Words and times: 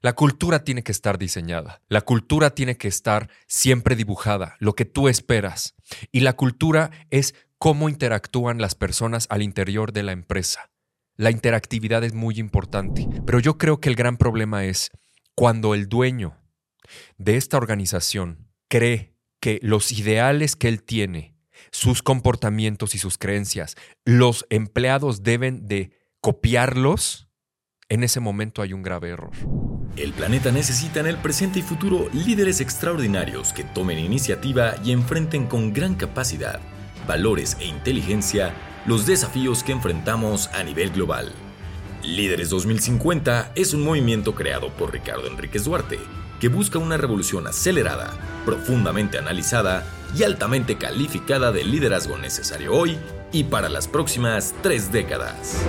La 0.00 0.12
cultura 0.12 0.62
tiene 0.62 0.84
que 0.84 0.92
estar 0.92 1.18
diseñada, 1.18 1.82
la 1.88 2.02
cultura 2.02 2.50
tiene 2.50 2.76
que 2.76 2.86
estar 2.86 3.28
siempre 3.48 3.96
dibujada, 3.96 4.54
lo 4.60 4.74
que 4.74 4.84
tú 4.84 5.08
esperas. 5.08 5.74
Y 6.12 6.20
la 6.20 6.34
cultura 6.34 6.92
es 7.10 7.34
cómo 7.58 7.88
interactúan 7.88 8.60
las 8.60 8.76
personas 8.76 9.26
al 9.28 9.42
interior 9.42 9.92
de 9.92 10.04
la 10.04 10.12
empresa. 10.12 10.70
La 11.16 11.32
interactividad 11.32 12.04
es 12.04 12.14
muy 12.14 12.38
importante, 12.38 13.08
pero 13.26 13.40
yo 13.40 13.58
creo 13.58 13.80
que 13.80 13.88
el 13.88 13.96
gran 13.96 14.18
problema 14.18 14.64
es 14.64 14.90
cuando 15.34 15.74
el 15.74 15.88
dueño 15.88 16.38
de 17.16 17.36
esta 17.36 17.56
organización 17.56 18.52
cree 18.68 19.16
que 19.40 19.58
los 19.62 19.90
ideales 19.90 20.54
que 20.54 20.68
él 20.68 20.84
tiene, 20.84 21.34
sus 21.72 22.04
comportamientos 22.04 22.94
y 22.94 22.98
sus 22.98 23.18
creencias, 23.18 23.74
los 24.04 24.46
empleados 24.48 25.24
deben 25.24 25.66
de 25.66 25.90
copiarlos, 26.20 27.28
en 27.88 28.04
ese 28.04 28.20
momento 28.20 28.62
hay 28.62 28.72
un 28.72 28.82
grave 28.82 29.08
error. 29.08 29.32
El 29.98 30.12
planeta 30.12 30.52
necesita 30.52 31.00
en 31.00 31.08
el 31.08 31.16
presente 31.16 31.58
y 31.58 31.62
futuro 31.62 32.08
líderes 32.12 32.60
extraordinarios 32.60 33.52
que 33.52 33.64
tomen 33.64 33.98
iniciativa 33.98 34.76
y 34.84 34.92
enfrenten 34.92 35.46
con 35.46 35.72
gran 35.72 35.96
capacidad, 35.96 36.60
valores 37.08 37.56
e 37.58 37.66
inteligencia 37.66 38.54
los 38.86 39.06
desafíos 39.06 39.64
que 39.64 39.72
enfrentamos 39.72 40.48
a 40.54 40.62
nivel 40.62 40.90
global. 40.90 41.32
Líderes 42.04 42.48
2050 42.50 43.50
es 43.56 43.74
un 43.74 43.82
movimiento 43.82 44.36
creado 44.36 44.68
por 44.70 44.92
Ricardo 44.92 45.26
Enríquez 45.26 45.64
Duarte 45.64 45.98
que 46.38 46.46
busca 46.46 46.78
una 46.78 46.96
revolución 46.96 47.48
acelerada, 47.48 48.12
profundamente 48.46 49.18
analizada 49.18 49.84
y 50.16 50.22
altamente 50.22 50.78
calificada 50.78 51.50
de 51.50 51.64
liderazgo 51.64 52.16
necesario 52.18 52.72
hoy 52.72 52.96
y 53.32 53.42
para 53.44 53.68
las 53.68 53.88
próximas 53.88 54.54
tres 54.62 54.92
décadas. 54.92 55.60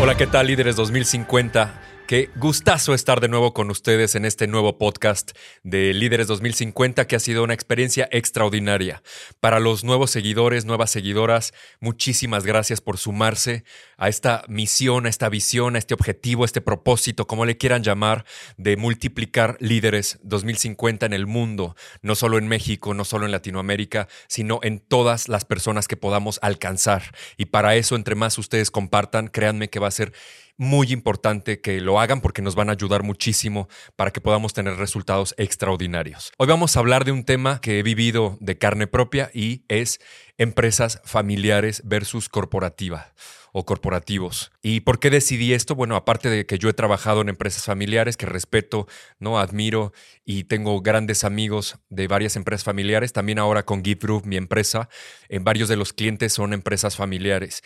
Hola, 0.00 0.16
¿qué 0.16 0.28
tal 0.28 0.46
líderes 0.46 0.76
2050? 0.76 1.72
Qué 2.08 2.30
gustazo 2.36 2.94
estar 2.94 3.20
de 3.20 3.28
nuevo 3.28 3.52
con 3.52 3.70
ustedes 3.70 4.14
en 4.14 4.24
este 4.24 4.46
nuevo 4.46 4.78
podcast 4.78 5.32
de 5.62 5.92
Líderes 5.92 6.26
2050 6.26 7.06
que 7.06 7.16
ha 7.16 7.20
sido 7.20 7.44
una 7.44 7.52
experiencia 7.52 8.08
extraordinaria. 8.10 9.02
Para 9.40 9.60
los 9.60 9.84
nuevos 9.84 10.10
seguidores, 10.10 10.64
nuevas 10.64 10.88
seguidoras, 10.88 11.52
muchísimas 11.80 12.46
gracias 12.46 12.80
por 12.80 12.96
sumarse 12.96 13.62
a 13.98 14.08
esta 14.08 14.42
misión, 14.48 15.04
a 15.04 15.10
esta 15.10 15.28
visión, 15.28 15.76
a 15.76 15.78
este 15.78 15.92
objetivo, 15.92 16.44
a 16.44 16.46
este 16.46 16.62
propósito, 16.62 17.26
como 17.26 17.44
le 17.44 17.58
quieran 17.58 17.82
llamar, 17.82 18.24
de 18.56 18.78
multiplicar 18.78 19.58
líderes 19.60 20.18
2050 20.22 21.04
en 21.04 21.12
el 21.12 21.26
mundo, 21.26 21.76
no 22.00 22.14
solo 22.14 22.38
en 22.38 22.48
México, 22.48 22.94
no 22.94 23.04
solo 23.04 23.26
en 23.26 23.32
Latinoamérica, 23.32 24.08
sino 24.28 24.60
en 24.62 24.80
todas 24.80 25.28
las 25.28 25.44
personas 25.44 25.88
que 25.88 25.98
podamos 25.98 26.38
alcanzar. 26.40 27.02
Y 27.36 27.46
para 27.46 27.76
eso, 27.76 27.96
entre 27.96 28.14
más 28.14 28.38
ustedes 28.38 28.70
compartan, 28.70 29.28
créanme 29.28 29.68
que 29.68 29.78
va 29.78 29.88
a 29.88 29.90
ser 29.90 30.14
muy 30.58 30.92
importante 30.92 31.60
que 31.60 31.80
lo 31.80 32.00
hagan 32.00 32.20
porque 32.20 32.42
nos 32.42 32.56
van 32.56 32.68
a 32.68 32.72
ayudar 32.72 33.04
muchísimo 33.04 33.68
para 33.96 34.10
que 34.10 34.20
podamos 34.20 34.52
tener 34.52 34.76
resultados 34.76 35.34
extraordinarios. 35.38 36.32
Hoy 36.36 36.48
vamos 36.48 36.76
a 36.76 36.80
hablar 36.80 37.04
de 37.04 37.12
un 37.12 37.24
tema 37.24 37.60
que 37.60 37.78
he 37.78 37.82
vivido 37.82 38.36
de 38.40 38.58
carne 38.58 38.88
propia 38.88 39.30
y 39.32 39.62
es 39.68 40.00
empresas 40.36 41.00
familiares 41.04 41.82
versus 41.84 42.28
corporativa 42.28 43.14
o 43.52 43.64
corporativos. 43.64 44.52
¿Y 44.62 44.80
por 44.80 44.98
qué 44.98 45.10
decidí 45.10 45.54
esto? 45.54 45.74
Bueno, 45.74 45.96
aparte 45.96 46.28
de 46.28 46.44
que 46.44 46.58
yo 46.58 46.68
he 46.68 46.74
trabajado 46.74 47.22
en 47.22 47.28
empresas 47.28 47.64
familiares 47.64 48.16
que 48.16 48.26
respeto, 48.26 48.86
no 49.18 49.38
admiro 49.38 49.92
y 50.24 50.44
tengo 50.44 50.80
grandes 50.82 51.24
amigos 51.24 51.78
de 51.88 52.08
varias 52.08 52.36
empresas 52.36 52.64
familiares, 52.64 53.12
también 53.12 53.38
ahora 53.38 53.64
con 53.64 53.84
Give 53.84 54.20
mi 54.24 54.36
empresa, 54.36 54.88
en 55.28 55.44
varios 55.44 55.68
de 55.68 55.76
los 55.76 55.92
clientes 55.92 56.32
son 56.32 56.52
empresas 56.52 56.96
familiares. 56.96 57.62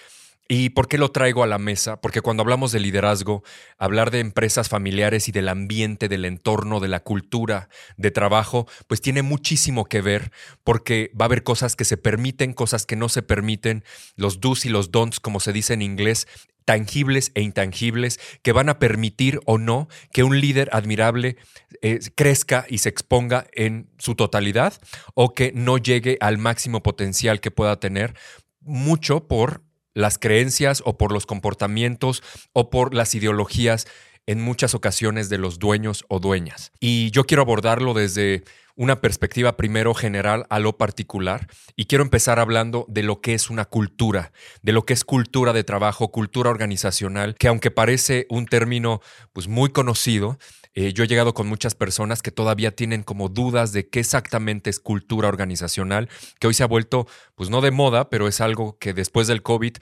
¿Y 0.49 0.71
por 0.71 0.89
qué 0.89 0.99
lo 0.99 1.11
traigo 1.11 1.43
a 1.43 1.47
la 1.47 1.59
mesa? 1.59 2.01
Porque 2.01 2.21
cuando 2.21 2.43
hablamos 2.43 2.73
de 2.73 2.81
liderazgo, 2.81 3.43
hablar 3.79 4.11
de 4.11 4.21
empresas 4.21 4.69
familiares 4.69 5.29
y 5.29 5.33
del 5.33 5.49
ambiente, 5.49 6.09
del 6.09 6.25
entorno, 6.25 6.81
de 6.81 6.89
la 6.89 7.01
cultura 7.01 7.69
de 7.97 8.11
trabajo, 8.11 8.67
pues 8.87 9.01
tiene 9.01 9.23
muchísimo 9.23 9.85
que 9.85 10.03
ver 10.03 10.33
porque 10.65 11.11
va 11.19 11.25
a 11.25 11.27
haber 11.27 11.43
cosas 11.43 11.77
que 11.77 11.85
se 11.85 11.97
permiten, 11.97 12.53
cosas 12.53 12.87
que 12.87 12.97
no 12.97 13.09
se 13.09 13.23
permiten, 13.23 13.85
los 14.17 14.41
do's 14.41 14.67
y 14.67 14.69
los 14.69 14.91
don'ts, 14.91 15.21
como 15.21 15.41
se 15.41 15.53
dice 15.53 15.75
en 15.75 15.83
inglés, 15.83 16.27
tangibles 16.65 17.33
e 17.35 17.43
intangibles 17.43 18.21
que 18.43 18.53
van 18.53 18.69
a 18.69 18.79
permitir 18.79 19.41
o 19.47 19.59
no 19.59 19.89
que 20.13 20.23
un 20.23 20.41
líder 20.41 20.69
admirable 20.73 21.37
eh, 21.83 22.01
crezca 22.15 22.67
y 22.69 22.79
se 22.79 22.89
exponga 22.89 23.47
en 23.53 23.91
su 23.99 24.15
totalidad 24.15 24.75
o 25.15 25.35
que 25.35 25.53
no 25.55 25.79
llegue 25.79 26.19
al 26.21 26.39
máximo 26.39 26.83
potencial 26.83 27.41
que 27.41 27.51
pueda 27.51 27.81
tener, 27.81 28.15
mucho 28.61 29.27
por 29.27 29.63
las 29.95 30.19
creencias 30.19 30.83
o 30.85 30.97
por 30.97 31.13
los 31.13 31.27
comportamientos 31.27 32.23
o 32.53 32.71
por 32.71 32.95
las 32.95 33.15
ideologías 33.15 33.87
en 34.27 34.41
muchas 34.41 34.75
ocasiones 34.75 35.29
de 35.29 35.39
los 35.39 35.59
dueños 35.59 36.05
o 36.09 36.21
dueñas. 36.21 36.73
Y 36.81 37.11
yo 37.11 37.25
quiero 37.25 37.43
abordarlo 37.43 37.95
desde 37.95 38.45
una 38.75 39.01
perspectiva 39.01 39.57
primero 39.57 39.95
general 39.95 40.47
a 40.49 40.59
lo 40.59 40.79
particular 40.79 41.47
y 41.77 41.87
quiero 41.87 42.05
empezar 42.05 42.39
hablando 42.39 42.87
de 42.89 43.03
lo 43.03 43.21
que 43.21 43.35
es 43.35 43.51
una 43.51 43.65
cultura, 43.67 44.33
de 44.63 44.73
lo 44.73 44.87
que 44.87 44.95
es 44.95 45.05
cultura 45.05 45.53
de 45.53 45.65
trabajo, 45.65 46.11
cultura 46.11 46.51
organizacional, 46.51 47.35
que 47.35 47.49
aunque 47.49 47.71
parece 47.71 48.27
un 48.31 48.47
término 48.47 49.01
pues 49.33 49.49
muy 49.49 49.71
conocido, 49.71 50.39
eh, 50.75 50.93
yo 50.93 51.05
he 51.05 51.07
llegado 51.07 51.35
con 51.35 51.47
muchas 51.47 51.75
personas 51.75 52.23
que 52.23 52.31
todavía 52.31 52.75
tienen 52.75 53.03
como 53.03 53.29
dudas 53.29 53.73
de 53.73 53.89
qué 53.89 54.01
exactamente 54.01 54.71
es 54.71 54.81
cultura 54.81 55.29
organizacional, 55.29 56.09
que 56.41 56.47
hoy 56.47 56.55
se 56.55 56.63
ha 56.63 56.67
vuelto, 56.67 57.07
pues 57.35 57.51
no 57.51 57.61
de 57.61 57.71
moda, 57.71 58.09
pero 58.11 58.29
es 58.29 58.41
algo 58.41 58.79
que 58.79 58.95
después 58.95 59.27
del 59.27 59.43
COVID 59.43 59.75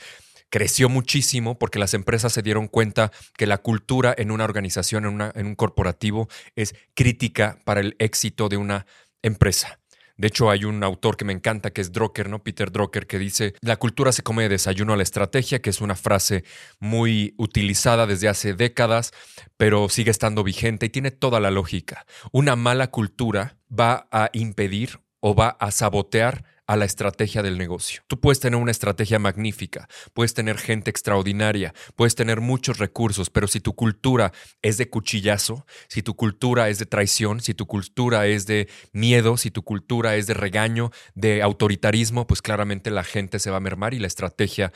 creció 0.50 0.89
muchísimo 0.89 1.59
porque 1.59 1.79
las 1.79 1.95
empresas 1.95 2.33
se 2.33 2.43
dieron 2.43 2.69
cuenta 2.69 3.12
que 3.37 3.47
la 3.47 3.59
cultura 3.59 4.15
en 4.17 4.31
una 4.31 4.45
organización, 4.45 5.05
en, 5.05 5.15
una, 5.15 5.33
en 5.34 5.47
un 5.47 5.55
corporativo, 5.55 6.29
es 6.56 6.75
crítica 6.95 7.59
para 7.65 7.81
el 7.81 7.97
éxito 7.99 8.49
de 8.49 8.56
una 8.56 8.87
empresa. 9.23 9.80
De 10.20 10.28
hecho, 10.28 10.50
hay 10.50 10.66
un 10.66 10.84
autor 10.84 11.16
que 11.16 11.25
me 11.25 11.32
encanta, 11.32 11.70
que 11.70 11.81
es 11.81 11.92
Drucker, 11.92 12.28
¿no? 12.28 12.42
Peter 12.42 12.70
Drucker, 12.70 13.06
que 13.06 13.19
dice, 13.19 13.54
la 13.62 13.78
cultura 13.78 14.12
se 14.12 14.22
come 14.22 14.42
de 14.42 14.50
desayuno 14.50 14.92
a 14.92 14.97
la 14.98 15.03
estrategia, 15.03 15.62
que 15.62 15.70
es 15.70 15.81
una 15.81 15.97
frase 15.97 16.44
muy 16.78 17.34
utilizada 17.38 18.06
desde 18.06 18.28
hace 18.28 18.53
décadas, 18.53 19.12
pero 19.56 19.88
sigue 19.88 20.10
estando 20.10 20.44
vigente 20.44 20.84
y 20.84 20.91
tiene 20.91 21.10
toda 21.10 21.41
la 21.41 21.50
lógica. 21.50 22.04
Una 22.32 22.54
mala 22.54 22.91
cultura 22.91 23.56
va 23.72 24.08
a 24.10 24.28
impedir 24.34 25.00
o 25.20 25.34
va 25.34 25.56
a 25.58 25.70
sabotear 25.70 26.44
a 26.70 26.76
la 26.76 26.84
estrategia 26.84 27.42
del 27.42 27.58
negocio. 27.58 28.03
Tú 28.06 28.20
puedes 28.20 28.38
tener 28.38 28.56
una 28.56 28.70
estrategia 28.70 29.19
magnífica, 29.19 29.88
puedes 30.14 30.34
tener 30.34 30.56
gente 30.56 30.88
extraordinaria, 30.88 31.75
puedes 31.97 32.14
tener 32.14 32.41
muchos 32.41 32.78
recursos, 32.78 33.28
pero 33.28 33.48
si 33.48 33.58
tu 33.58 33.75
cultura 33.75 34.31
es 34.62 34.76
de 34.76 34.88
cuchillazo, 34.88 35.66
si 35.88 36.04
tu 36.04 36.14
cultura 36.14 36.69
es 36.69 36.78
de 36.78 36.86
traición, 36.86 37.41
si 37.41 37.54
tu 37.54 37.66
cultura 37.66 38.28
es 38.28 38.47
de 38.47 38.69
miedo, 38.92 39.36
si 39.36 39.50
tu 39.50 39.64
cultura 39.64 40.14
es 40.14 40.28
de 40.28 40.34
regaño, 40.34 40.92
de 41.16 41.42
autoritarismo, 41.42 42.28
pues 42.28 42.41
claramente 42.41 42.92
la 42.92 43.02
gente 43.02 43.41
se 43.41 43.50
va 43.50 43.56
a 43.56 43.60
mermar 43.60 43.92
y 43.92 43.98
la 43.98 44.06
estrategia 44.06 44.72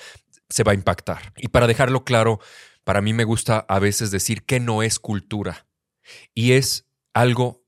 se 0.49 0.65
va 0.65 0.73
a 0.73 0.75
impactar. 0.75 1.33
Y 1.37 1.47
para 1.47 1.69
dejarlo 1.69 2.03
claro, 2.03 2.41
para 2.83 3.03
mí 3.03 3.13
me 3.13 3.23
gusta 3.23 3.65
a 3.69 3.79
veces 3.79 4.11
decir 4.11 4.45
que 4.45 4.59
no 4.59 4.83
es 4.83 4.99
cultura 4.99 5.69
y 6.35 6.55
es 6.55 6.89
algo 7.15 7.65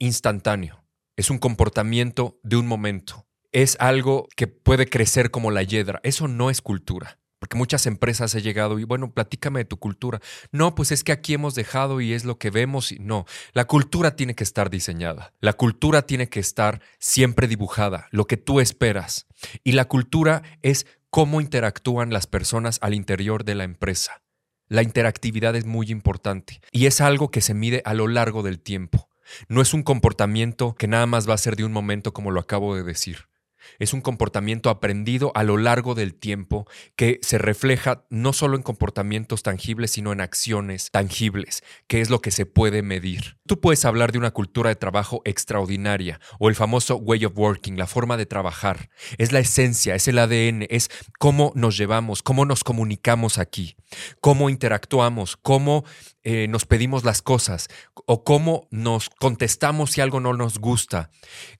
instantáneo, 0.00 0.84
es 1.14 1.30
un 1.30 1.38
comportamiento 1.38 2.40
de 2.42 2.56
un 2.56 2.66
momento 2.66 3.24
es 3.52 3.76
algo 3.80 4.28
que 4.36 4.46
puede 4.46 4.86
crecer 4.86 5.30
como 5.30 5.50
la 5.50 5.62
hiedra. 5.62 6.00
Eso 6.02 6.28
no 6.28 6.50
es 6.50 6.60
cultura. 6.60 7.18
Porque 7.38 7.56
muchas 7.56 7.86
empresas 7.86 8.32
he 8.36 8.40
llegado 8.40 8.78
y 8.78 8.84
bueno, 8.84 9.12
platícame 9.12 9.60
de 9.60 9.64
tu 9.64 9.76
cultura. 9.76 10.20
No, 10.52 10.76
pues 10.76 10.92
es 10.92 11.02
que 11.02 11.10
aquí 11.10 11.34
hemos 11.34 11.56
dejado 11.56 12.00
y 12.00 12.12
es 12.12 12.24
lo 12.24 12.38
que 12.38 12.50
vemos. 12.50 12.92
Y 12.92 13.00
no, 13.00 13.26
la 13.52 13.64
cultura 13.64 14.14
tiene 14.14 14.36
que 14.36 14.44
estar 14.44 14.70
diseñada. 14.70 15.32
La 15.40 15.52
cultura 15.52 16.02
tiene 16.02 16.28
que 16.28 16.38
estar 16.38 16.80
siempre 17.00 17.48
dibujada, 17.48 18.06
lo 18.12 18.26
que 18.26 18.36
tú 18.36 18.60
esperas. 18.60 19.26
Y 19.64 19.72
la 19.72 19.86
cultura 19.86 20.42
es 20.62 20.86
cómo 21.10 21.40
interactúan 21.40 22.12
las 22.12 22.28
personas 22.28 22.78
al 22.80 22.94
interior 22.94 23.44
de 23.44 23.56
la 23.56 23.64
empresa. 23.64 24.22
La 24.68 24.84
interactividad 24.84 25.56
es 25.56 25.66
muy 25.66 25.90
importante 25.90 26.60
y 26.70 26.86
es 26.86 27.00
algo 27.00 27.32
que 27.32 27.40
se 27.40 27.54
mide 27.54 27.82
a 27.84 27.92
lo 27.92 28.06
largo 28.06 28.44
del 28.44 28.60
tiempo. 28.60 29.10
No 29.48 29.60
es 29.60 29.74
un 29.74 29.82
comportamiento 29.82 30.74
que 30.76 30.86
nada 30.86 31.06
más 31.06 31.28
va 31.28 31.34
a 31.34 31.38
ser 31.38 31.56
de 31.56 31.64
un 31.64 31.72
momento 31.72 32.12
como 32.12 32.30
lo 32.30 32.38
acabo 32.38 32.76
de 32.76 32.84
decir. 32.84 33.31
Es 33.78 33.92
un 33.92 34.00
comportamiento 34.00 34.70
aprendido 34.70 35.32
a 35.34 35.42
lo 35.42 35.56
largo 35.56 35.94
del 35.94 36.14
tiempo 36.14 36.66
que 36.96 37.18
se 37.22 37.38
refleja 37.38 38.04
no 38.10 38.32
solo 38.32 38.56
en 38.56 38.62
comportamientos 38.62 39.42
tangibles, 39.42 39.92
sino 39.92 40.12
en 40.12 40.20
acciones 40.20 40.90
tangibles, 40.90 41.62
que 41.86 42.00
es 42.00 42.10
lo 42.10 42.20
que 42.20 42.30
se 42.30 42.46
puede 42.46 42.82
medir. 42.82 43.36
Tú 43.46 43.60
puedes 43.60 43.84
hablar 43.84 44.12
de 44.12 44.18
una 44.18 44.30
cultura 44.30 44.70
de 44.70 44.76
trabajo 44.76 45.22
extraordinaria 45.24 46.20
o 46.38 46.48
el 46.48 46.54
famoso 46.54 46.96
way 46.96 47.24
of 47.24 47.36
working, 47.36 47.76
la 47.76 47.86
forma 47.86 48.16
de 48.16 48.26
trabajar. 48.26 48.90
Es 49.18 49.32
la 49.32 49.40
esencia, 49.40 49.94
es 49.94 50.08
el 50.08 50.18
ADN, 50.18 50.66
es 50.70 50.88
cómo 51.18 51.52
nos 51.54 51.76
llevamos, 51.76 52.22
cómo 52.22 52.44
nos 52.44 52.64
comunicamos 52.64 53.38
aquí, 53.38 53.76
cómo 54.20 54.50
interactuamos, 54.50 55.36
cómo 55.36 55.84
eh, 56.24 56.46
nos 56.48 56.66
pedimos 56.66 57.04
las 57.04 57.20
cosas 57.20 57.68
o 58.06 58.22
cómo 58.22 58.68
nos 58.70 59.10
contestamos 59.10 59.90
si 59.90 60.00
algo 60.00 60.20
no 60.20 60.32
nos 60.34 60.58
gusta, 60.58 61.10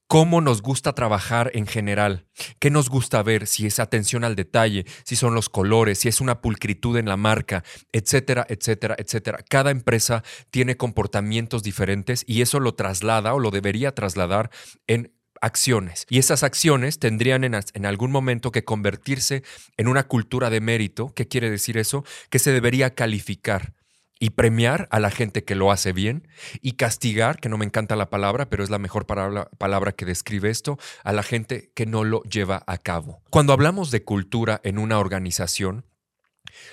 cómo 0.07 0.41
nos 0.41 0.63
gusta 0.63 0.93
trabajar 0.93 1.51
en 1.55 1.67
general. 1.67 2.27
¿Qué 2.61 2.71
nos 2.71 2.89
gusta 2.89 3.23
ver? 3.23 3.49
Si 3.49 3.67
es 3.67 3.81
atención 3.81 4.23
al 4.23 4.37
detalle, 4.37 4.85
si 5.05 5.17
son 5.17 5.35
los 5.35 5.49
colores, 5.49 5.99
si 5.99 6.09
es 6.09 6.21
una 6.21 6.41
pulcritud 6.41 6.97
en 6.97 7.07
la 7.07 7.17
marca, 7.17 7.65
etcétera, 7.93 8.47
etcétera, 8.49 8.95
etcétera. 8.99 9.39
Cada 9.49 9.73
empresa 9.73 10.23
tiene 10.51 10.77
comportamientos 10.77 11.63
diferentes 11.65 12.25
y 12.27 12.43
eso 12.43 12.61
lo 12.61 12.75
traslada 12.75 13.35
o 13.35 13.41
lo 13.41 13.51
debería 13.51 13.95
trasladar 13.95 14.51
en 14.87 15.13
acciones. 15.41 16.07
Y 16.09 16.19
esas 16.19 16.45
acciones 16.45 17.01
tendrían 17.01 17.43
en, 17.43 17.55
en, 17.55 17.87
algún 17.87 18.13
momento 18.13 18.53
que 18.53 18.65
convertirse 18.65 19.43
en 19.77 19.89
una 19.89 20.05
cultura 20.05 20.51
de 20.51 20.61
mérito. 20.61 21.13
¿Qué 21.15 21.27
quiere 21.27 21.51
decir 21.51 21.79
eso? 21.79 22.05
Que 22.31 22.39
se 22.39 22.53
debería 22.53 22.95
calificar 22.95 23.75
y 24.23 24.31
premiar 24.31 24.87
a 24.93 25.01
la 25.01 25.11
gente 25.11 25.43
que 25.43 25.57
lo 25.57 25.73
hace 25.73 25.93
bien 25.93 26.29
y 26.61 26.75
castigar, 26.75 27.41
que 27.41 27.49
no 27.49 27.59
me 27.59 27.65
encanta 27.65 27.97
la 27.97 28.09
palabra, 28.09 28.49
pero 28.49 28.63
es 28.63 28.71
la 28.71 28.79
mejor 28.79 29.05
palabra, 29.05 29.51
palabra, 29.59 29.91
que 29.91 30.05
describe 30.05 30.49
esto, 30.49 30.79
a 31.03 31.13
la 31.13 31.25
gente 31.25 31.73
que 31.75 31.87
no 31.87 32.05
lo 32.05 32.23
lleva 32.23 32.63
a 32.69 32.79
cabo. 32.79 33.21
Cuando 33.31 33.53
hablamos 33.53 33.91
de 33.91 34.05
cultura 34.05 34.61
en 34.63 34.79
una 34.79 35.01
organización, 35.01 35.87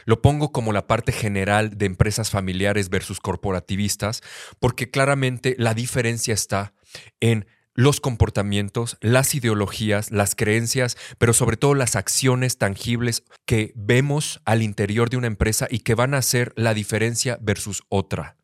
lo 0.05 0.21
pongo 0.21 0.51
como 0.51 0.73
la 0.73 0.85
parte 0.85 1.11
general 1.11 1.75
de 1.75 1.87
empresas 1.87 2.29
familiares 2.29 2.89
versus 2.89 3.19
corporativistas, 3.19 4.21
porque 4.59 4.91
claramente 4.91 5.55
la 5.57 5.73
diferencia 5.73 6.35
está 6.35 6.75
en 7.19 7.47
los 7.79 8.01
comportamientos, 8.01 8.97
las 8.99 9.33
ideologías, 9.35 10.11
las 10.11 10.35
creencias, 10.35 10.97
pero 11.17 11.31
sobre 11.31 11.55
todo 11.55 11.75
las 11.75 11.95
acciones 11.95 12.57
tangibles 12.57 13.23
que 13.45 13.71
vemos 13.73 14.41
al 14.43 14.63
interior 14.63 15.09
de 15.09 15.15
una 15.15 15.27
empresa 15.27 15.65
y 15.71 15.79
que 15.79 15.95
van 15.95 16.13
a 16.13 16.17
hacer 16.17 16.51
la 16.57 16.73
diferencia 16.73 17.37
versus 17.39 17.83
otra. 17.87 18.35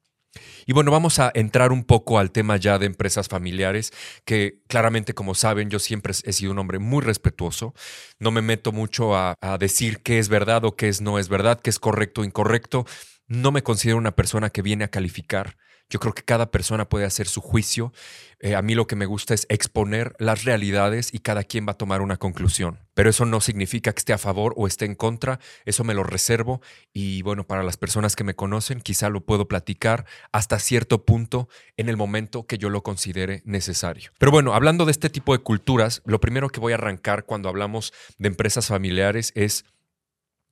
Y 0.65 0.71
bueno, 0.71 0.89
vamos 0.89 1.19
a 1.19 1.33
entrar 1.35 1.73
un 1.73 1.83
poco 1.83 2.17
al 2.17 2.31
tema 2.31 2.55
ya 2.55 2.79
de 2.79 2.85
empresas 2.85 3.27
familiares, 3.27 3.91
que 4.23 4.61
claramente, 4.69 5.13
como 5.13 5.35
saben, 5.35 5.69
yo 5.69 5.79
siempre 5.79 6.13
he 6.23 6.31
sido 6.31 6.53
un 6.53 6.59
hombre 6.59 6.79
muy 6.79 7.01
respetuoso. 7.03 7.73
No 8.19 8.31
me 8.31 8.41
meto 8.41 8.71
mucho 8.71 9.17
a, 9.17 9.35
decir 9.59 10.01
qué 10.01 10.17
es 10.17 10.29
verdad 10.29 10.63
o 10.63 10.77
qué 10.77 10.87
es 10.87 11.01
no 11.01 11.19
es 11.19 11.27
verdad, 11.27 11.59
qué 11.59 11.71
es 11.71 11.79
correcto 11.79 12.21
o 12.21 12.23
incorrecto. 12.23 12.85
No 13.27 13.51
me 13.51 13.63
considero 13.63 13.97
una 13.97 14.15
persona 14.15 14.49
que 14.49 14.61
viene 14.61 14.85
a 14.85 14.89
calificar. 14.89 15.57
Yo 15.89 15.99
creo 15.99 16.13
que 16.13 16.23
cada 16.23 16.49
persona 16.49 16.89
puede 16.89 17.05
hacer 17.05 17.27
su 17.27 17.41
juicio. 17.41 17.93
Eh, 18.39 18.55
a 18.55 18.61
mí 18.63 18.73
lo 18.73 18.87
que 18.87 18.95
me 18.95 19.05
gusta 19.05 19.35
es 19.35 19.45
exponer 19.49 20.15
las 20.17 20.43
realidades 20.43 21.13
y 21.13 21.19
cada 21.19 21.43
quien 21.43 21.67
va 21.67 21.73
a 21.73 21.77
tomar 21.77 22.01
una 22.01 22.17
conclusión. 22.17 22.79
Pero 22.95 23.09
eso 23.09 23.25
no 23.25 23.39
significa 23.39 23.93
que 23.93 23.99
esté 23.99 24.11
a 24.11 24.17
favor 24.17 24.53
o 24.57 24.65
esté 24.65 24.85
en 24.85 24.95
contra. 24.95 25.39
Eso 25.63 25.83
me 25.83 25.93
lo 25.93 26.03
reservo. 26.03 26.61
Y 26.91 27.21
bueno, 27.21 27.45
para 27.45 27.61
las 27.61 27.77
personas 27.77 28.15
que 28.15 28.23
me 28.23 28.35
conocen, 28.35 28.81
quizá 28.81 29.09
lo 29.09 29.21
puedo 29.21 29.47
platicar 29.47 30.05
hasta 30.31 30.57
cierto 30.57 31.05
punto 31.05 31.49
en 31.77 31.87
el 31.87 31.97
momento 31.97 32.47
que 32.47 32.57
yo 32.57 32.69
lo 32.69 32.81
considere 32.81 33.43
necesario. 33.45 34.11
Pero 34.17 34.31
bueno, 34.31 34.55
hablando 34.55 34.85
de 34.85 34.91
este 34.91 35.11
tipo 35.11 35.33
de 35.33 35.43
culturas, 35.43 36.01
lo 36.05 36.19
primero 36.19 36.49
que 36.49 36.59
voy 36.59 36.73
a 36.73 36.77
arrancar 36.77 37.25
cuando 37.25 37.47
hablamos 37.47 37.93
de 38.17 38.27
empresas 38.27 38.67
familiares 38.67 39.31
es, 39.35 39.65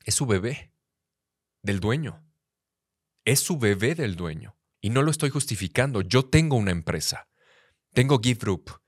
es 0.06 0.14
su 0.14 0.28
bebé 0.28 0.72
del 1.64 1.80
dueño. 1.80 2.22
Es 3.26 3.40
su 3.40 3.58
bebé 3.58 3.96
del 3.96 4.16
dueño. 4.16 4.56
Y 4.84 4.90
no 4.90 5.02
lo 5.02 5.12
estoy 5.12 5.30
justificando. 5.30 6.02
Yo 6.02 6.26
tengo 6.26 6.58
una 6.58 6.72
empresa. 6.72 7.30
Tengo 7.94 8.20
Give 8.22 8.38
Group. 8.38 8.82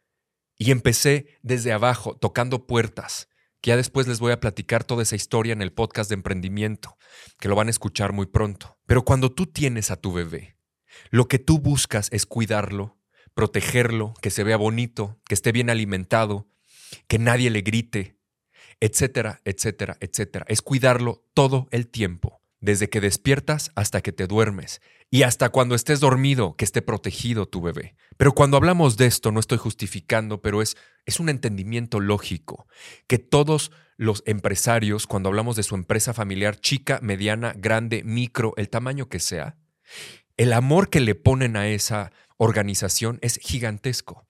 Y 0.57 0.71
empecé 0.71 1.39
desde 1.42 1.71
abajo, 1.71 2.18
tocando 2.18 2.68
puertas. 2.68 3.30
Que 3.62 3.69
ya 3.69 3.77
después 3.77 4.06
les 4.06 4.19
voy 4.19 4.33
a 4.33 4.42
platicar 4.42 4.83
toda 4.83 5.03
esa 5.03 5.15
historia 5.15 5.53
en 5.53 5.62
el 5.62 5.71
podcast 5.71 6.09
de 6.09 6.15
emprendimiento, 6.15 6.97
que 7.39 7.47
lo 7.47 7.56
van 7.56 7.68
a 7.68 7.69
escuchar 7.69 8.12
muy 8.12 8.25
pronto. 8.25 8.77
Pero 8.86 9.06
cuando 9.06 9.31
tú 9.31 9.45
tienes 9.45 9.89
a 9.89 9.95
tu 9.95 10.12
bebé, 10.12 10.57
lo 11.12 11.30
que 11.30 11.39
tú 11.39 11.59
buscas 11.59 12.09
es 12.12 12.25
cuidarlo, 12.25 13.00
protegerlo, 13.33 14.13
que 14.21 14.31
se 14.31 14.44
vea 14.44 14.57
bonito, 14.57 15.21
que 15.30 15.33
esté 15.33 15.53
bien 15.53 15.69
alimentado, 15.69 16.50
que 17.07 17.19
nadie 17.19 17.50
le 17.50 17.62
grite, 17.62 18.19
etcétera, 18.81 19.39
etcétera, 19.45 19.95
etcétera. 20.01 20.45
Es 20.50 20.62
cuidarlo 20.62 21.24
todo 21.33 21.69
el 21.71 21.88
tiempo 21.88 22.41
desde 22.59 22.89
que 22.89 23.00
despiertas 23.00 23.71
hasta 23.75 24.01
que 24.01 24.12
te 24.12 24.27
duermes 24.27 24.81
y 25.15 25.23
hasta 25.23 25.47
cuando 25.47 25.75
estés 25.75 26.01
dormido, 26.01 26.57
que 26.57 26.65
esté 26.65 26.81
protegido 26.81 27.47
tu 27.47 27.62
bebé. 27.62 27.95
Pero 28.17 28.33
cuando 28.33 28.57
hablamos 28.57 28.97
de 28.97 29.06
esto, 29.06 29.31
no 29.31 29.39
estoy 29.39 29.57
justificando, 29.57 30.41
pero 30.41 30.62
es, 30.62 30.75
es 31.06 31.21
un 31.21 31.29
entendimiento 31.29 32.01
lógico 32.01 32.67
que 33.07 33.17
todos 33.17 33.71
los 33.95 34.23
empresarios, 34.25 35.07
cuando 35.07 35.29
hablamos 35.29 35.56
de 35.56 35.63
su 35.63 35.75
empresa 35.75 36.13
familiar, 36.13 36.59
chica, 36.59 37.00
mediana, 37.01 37.53
grande, 37.56 38.03
micro, 38.03 38.56
el 38.57 38.67
tamaño 38.67 39.07
que 39.07 39.21
sea, 39.21 39.56
el 40.35 40.51
amor 40.51 40.89
que 40.89 41.00
le 41.00 41.15
ponen 41.15 41.56
a 41.56 41.69
esa 41.69 42.12
organización 42.35 43.17
es 43.21 43.39
gigantesco. 43.41 44.25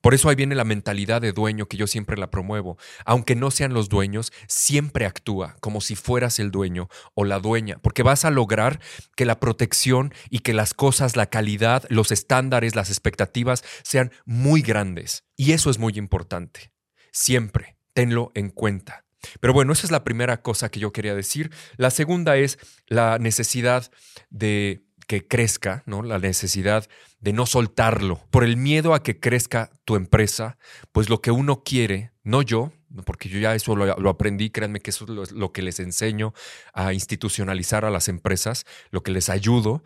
Por 0.00 0.14
eso 0.14 0.28
ahí 0.28 0.36
viene 0.36 0.54
la 0.54 0.64
mentalidad 0.64 1.20
de 1.20 1.32
dueño 1.32 1.66
que 1.66 1.76
yo 1.76 1.86
siempre 1.86 2.16
la 2.16 2.30
promuevo. 2.30 2.78
Aunque 3.04 3.36
no 3.36 3.50
sean 3.50 3.74
los 3.74 3.88
dueños, 3.88 4.32
siempre 4.48 5.06
actúa 5.06 5.56
como 5.60 5.80
si 5.80 5.96
fueras 5.96 6.38
el 6.38 6.50
dueño 6.50 6.88
o 7.14 7.24
la 7.24 7.38
dueña, 7.38 7.78
porque 7.82 8.02
vas 8.02 8.24
a 8.24 8.30
lograr 8.30 8.80
que 9.16 9.26
la 9.26 9.40
protección 9.40 10.12
y 10.30 10.40
que 10.40 10.54
las 10.54 10.74
cosas, 10.74 11.16
la 11.16 11.26
calidad, 11.26 11.84
los 11.88 12.12
estándares, 12.12 12.74
las 12.74 12.88
expectativas 12.88 13.64
sean 13.82 14.12
muy 14.24 14.62
grandes. 14.62 15.24
Y 15.36 15.52
eso 15.52 15.70
es 15.70 15.78
muy 15.78 15.94
importante. 15.96 16.72
Siempre, 17.12 17.76
tenlo 17.92 18.32
en 18.34 18.50
cuenta. 18.50 19.04
Pero 19.40 19.52
bueno, 19.52 19.72
esa 19.72 19.86
es 19.86 19.90
la 19.90 20.04
primera 20.04 20.42
cosa 20.42 20.70
que 20.70 20.80
yo 20.80 20.92
quería 20.92 21.14
decir. 21.14 21.50
La 21.76 21.90
segunda 21.90 22.36
es 22.36 22.58
la 22.86 23.18
necesidad 23.18 23.90
de 24.30 24.82
que 25.10 25.26
crezca, 25.26 25.82
¿no? 25.86 26.04
La 26.04 26.20
necesidad 26.20 26.88
de 27.18 27.32
no 27.32 27.44
soltarlo. 27.44 28.20
Por 28.30 28.44
el 28.44 28.56
miedo 28.56 28.94
a 28.94 29.02
que 29.02 29.18
crezca 29.18 29.72
tu 29.84 29.96
empresa, 29.96 30.56
pues 30.92 31.08
lo 31.08 31.20
que 31.20 31.32
uno 31.32 31.64
quiere, 31.64 32.12
no 32.22 32.42
yo, 32.42 32.70
porque 33.04 33.28
yo 33.28 33.40
ya 33.40 33.56
eso 33.56 33.74
lo, 33.74 34.08
aprendí, 34.08 34.50
créanme 34.50 34.78
que 34.78 34.90
eso 34.90 35.06
es 35.24 35.32
lo, 35.32 35.50
que 35.50 35.62
les 35.62 35.80
enseño 35.80 36.32
a 36.72 36.92
institucionalizar 36.92 37.84
a 37.84 37.90
las 37.90 38.06
empresas, 38.06 38.66
lo 38.92 39.02
que 39.02 39.10
les 39.10 39.30
ayudo 39.30 39.82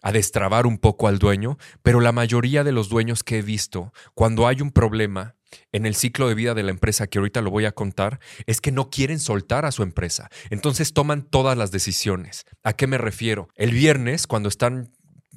a 0.00 0.12
destrabar 0.12 0.64
un 0.64 0.78
poco 0.78 1.08
al 1.08 1.18
dueño, 1.18 1.58
pero 1.82 1.98
la 1.98 2.12
mayoría 2.12 2.62
de 2.62 2.70
los 2.70 2.88
dueños 2.88 3.24
que 3.24 3.38
he 3.38 3.42
visto, 3.42 3.92
cuando 4.14 4.46
hay 4.46 4.62
un 4.62 4.70
problema, 4.70 5.34
en 5.72 5.86
el 5.86 5.94
ciclo 5.94 6.28
de 6.28 6.34
vida 6.34 6.54
de 6.54 6.62
la 6.62 6.70
empresa, 6.70 7.06
que 7.06 7.18
ahorita 7.18 7.40
lo 7.40 7.50
voy 7.50 7.64
a 7.64 7.72
contar, 7.72 8.20
es 8.46 8.60
que 8.60 8.72
no 8.72 8.90
quieren 8.90 9.18
soltar 9.18 9.64
a 9.64 9.72
su 9.72 9.82
empresa. 9.82 10.28
Entonces 10.50 10.92
toman 10.92 11.22
todas 11.22 11.56
las 11.56 11.70
decisiones. 11.70 12.44
¿A 12.62 12.74
qué 12.74 12.86
me 12.86 12.98
refiero? 12.98 13.48
El 13.54 13.72
viernes, 13.72 14.26
cuando 14.26 14.48
están 14.48 14.92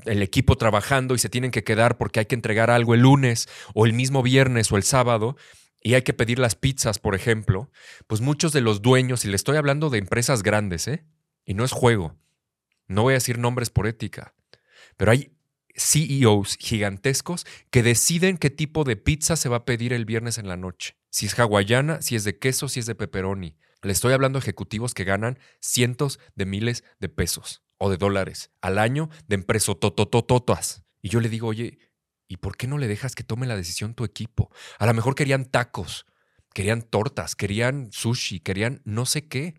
el 0.06 0.22
equipo 0.22 0.58
trabajando 0.58 1.14
y 1.16 1.20
se 1.20 1.30
tienen 1.30 1.52
que 1.52 1.64
quedar 1.64 1.98
porque 1.98 2.20
hay 2.20 2.26
que 2.26 2.36
entregar 2.36 2.70
algo 2.72 2.94
el 2.94 3.02
lunes 3.02 3.48
o 3.74 3.86
el 3.86 3.94
mismo 3.94 4.24
viernes 4.24 4.72
o 4.72 4.78
el 4.78 4.84
sábado, 4.84 5.36
y 5.84 5.96
hay 5.96 6.04
que 6.04 6.14
pedir 6.14 6.38
las 6.38 6.56
pizzas, 6.56 7.00
por 7.00 7.16
ejemplo, 7.16 7.72
pues 8.06 8.22
muchos 8.22 8.54
de 8.54 8.62
los 8.62 8.82
dueños, 8.82 9.26
y 9.26 9.30
le 9.30 9.36
estoy 9.36 9.58
hablando 9.58 9.90
de 9.90 9.98
empresas 9.98 10.44
grandes, 10.44 10.88
¿eh? 10.88 11.06
Y 11.44 11.56
no 11.56 11.64
es 11.64 11.72
juego. 11.72 12.18
No 12.88 13.04
voy 13.04 13.14
a 13.14 13.16
decir 13.16 13.40
nombres 13.40 13.72
por 13.72 13.88
ética, 13.88 14.36
pero 14.96 15.12
hay 15.12 15.32
CEOs 15.76 16.58
gigantescos 16.58 17.46
que 17.70 17.84
deciden 17.84 18.38
qué 18.38 18.50
tipo 18.50 18.84
de 18.84 18.96
pizza 18.96 19.36
se 19.36 19.50
va 19.50 19.58
a 19.58 19.66
pedir 19.66 19.94
el 19.94 20.06
viernes 20.06 20.38
en 20.38 20.48
la 20.48 20.58
noche. 20.58 20.96
Si 21.10 21.26
es 21.26 21.38
hawaiana, 21.38 22.02
si 22.02 22.16
es 22.16 22.24
de 22.24 22.38
queso, 22.38 22.68
si 22.68 22.80
es 22.80 22.86
de 22.86 22.96
pepperoni. 22.96 23.58
Le 23.84 23.92
estoy 23.92 24.14
hablando 24.14 24.38
a 24.38 24.42
ejecutivos 24.42 24.94
que 24.94 25.04
ganan 25.04 25.40
cientos 25.60 26.20
de 26.36 26.46
miles 26.46 26.84
de 27.00 27.10
pesos 27.10 27.64
o 27.78 27.90
de 27.90 27.98
dólares 27.98 28.52
al 28.62 28.78
año 28.78 29.10
de 29.28 29.36
empresas 29.36 29.76
tototototas. 29.80 30.84
Y 31.02 31.10
yo 31.10 31.20
le 31.20 31.30
digo, 31.30 31.48
oye, 31.48 31.80
¿y 32.28 32.38
por 32.38 32.56
qué 32.56 32.68
no 32.68 32.78
le 32.78 32.88
dejas 32.88 33.16
que 33.16 33.24
tome 33.24 33.48
la 33.48 33.58
decisión 33.58 33.96
tu 33.96 34.06
equipo? 34.06 34.52
A 34.78 34.86
lo 34.86 34.94
mejor 34.94 35.16
querían 35.16 35.46
tacos, 35.46 36.06
querían 36.54 36.84
tortas, 36.84 37.36
querían 37.36 37.92
sushi, 37.92 38.40
querían 38.40 38.82
no 38.86 39.06
sé 39.06 39.28
qué. 39.28 39.56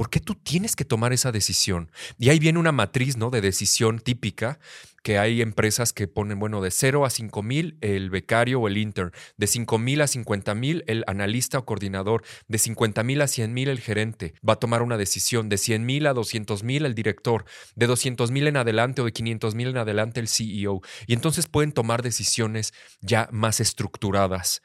¿Por 0.00 0.08
qué 0.08 0.18
tú 0.18 0.34
tienes 0.34 0.76
que 0.76 0.86
tomar 0.86 1.12
esa 1.12 1.30
decisión? 1.30 1.92
Y 2.16 2.30
ahí 2.30 2.38
viene 2.38 2.58
una 2.58 2.72
matriz 2.72 3.18
¿no? 3.18 3.28
de 3.28 3.42
decisión 3.42 3.98
típica 3.98 4.58
que 5.02 5.18
hay 5.18 5.42
empresas 5.42 5.92
que 5.92 6.08
ponen, 6.08 6.38
bueno, 6.38 6.62
de 6.62 6.70
0 6.70 7.04
a 7.04 7.10
5 7.10 7.42
mil 7.42 7.76
el 7.82 8.08
becario 8.08 8.60
o 8.60 8.68
el 8.68 8.78
intern, 8.78 9.12
de 9.36 9.46
5 9.46 9.76
mil 9.76 10.00
a 10.00 10.06
50 10.06 10.54
mil 10.54 10.84
el 10.86 11.04
analista 11.06 11.58
o 11.58 11.66
coordinador, 11.66 12.22
de 12.48 12.56
50 12.56 13.02
mil 13.02 13.20
a 13.20 13.26
100 13.26 13.52
mil 13.52 13.68
el 13.68 13.78
gerente 13.78 14.32
va 14.42 14.54
a 14.54 14.58
tomar 14.58 14.80
una 14.80 14.96
decisión, 14.96 15.50
de 15.50 15.58
100 15.58 15.84
mil 15.84 16.06
a 16.06 16.14
200 16.14 16.62
mil 16.62 16.86
el 16.86 16.94
director, 16.94 17.44
de 17.76 17.86
200 17.86 18.30
mil 18.30 18.46
en 18.46 18.56
adelante 18.56 19.02
o 19.02 19.04
de 19.04 19.12
500 19.12 19.54
mil 19.54 19.68
en 19.68 19.76
adelante 19.76 20.18
el 20.18 20.28
CEO. 20.28 20.80
Y 21.08 21.12
entonces 21.12 21.46
pueden 21.46 21.72
tomar 21.72 22.00
decisiones 22.00 22.72
ya 23.02 23.28
más 23.32 23.60
estructuradas, 23.60 24.62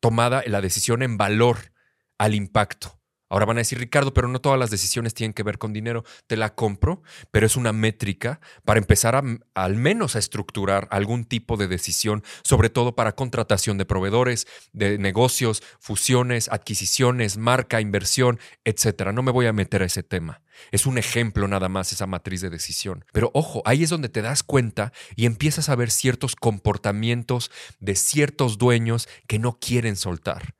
tomada 0.00 0.42
la 0.46 0.60
decisión 0.60 1.02
en 1.02 1.16
valor 1.16 1.72
al 2.18 2.34
impacto. 2.34 3.01
Ahora 3.32 3.46
van 3.46 3.56
a 3.56 3.60
decir, 3.60 3.78
Ricardo, 3.78 4.12
pero 4.12 4.28
no 4.28 4.42
todas 4.42 4.58
las 4.58 4.68
decisiones 4.68 5.14
tienen 5.14 5.32
que 5.32 5.42
ver 5.42 5.56
con 5.56 5.72
dinero. 5.72 6.04
Te 6.26 6.36
la 6.36 6.54
compro, 6.54 7.02
pero 7.30 7.46
es 7.46 7.56
una 7.56 7.72
métrica 7.72 8.40
para 8.66 8.78
empezar 8.78 9.16
a, 9.16 9.22
al 9.54 9.76
menos 9.76 10.16
a 10.16 10.18
estructurar 10.18 10.86
algún 10.90 11.24
tipo 11.24 11.56
de 11.56 11.66
decisión, 11.66 12.22
sobre 12.44 12.68
todo 12.68 12.94
para 12.94 13.12
contratación 13.12 13.78
de 13.78 13.86
proveedores, 13.86 14.46
de 14.74 14.98
negocios, 14.98 15.62
fusiones, 15.80 16.50
adquisiciones, 16.50 17.38
marca, 17.38 17.80
inversión, 17.80 18.38
etcétera. 18.66 19.12
No 19.12 19.22
me 19.22 19.32
voy 19.32 19.46
a 19.46 19.54
meter 19.54 19.80
a 19.80 19.86
ese 19.86 20.02
tema. 20.02 20.42
Es 20.70 20.84
un 20.84 20.98
ejemplo 20.98 21.48
nada 21.48 21.70
más 21.70 21.90
esa 21.90 22.06
matriz 22.06 22.42
de 22.42 22.50
decisión. 22.50 23.06
Pero 23.14 23.30
ojo, 23.32 23.62
ahí 23.64 23.82
es 23.82 23.88
donde 23.88 24.10
te 24.10 24.20
das 24.20 24.42
cuenta 24.42 24.92
y 25.16 25.24
empiezas 25.24 25.70
a 25.70 25.74
ver 25.74 25.90
ciertos 25.90 26.36
comportamientos 26.36 27.50
de 27.80 27.94
ciertos 27.96 28.58
dueños 28.58 29.08
que 29.26 29.38
no 29.38 29.58
quieren 29.58 29.96
soltar 29.96 30.54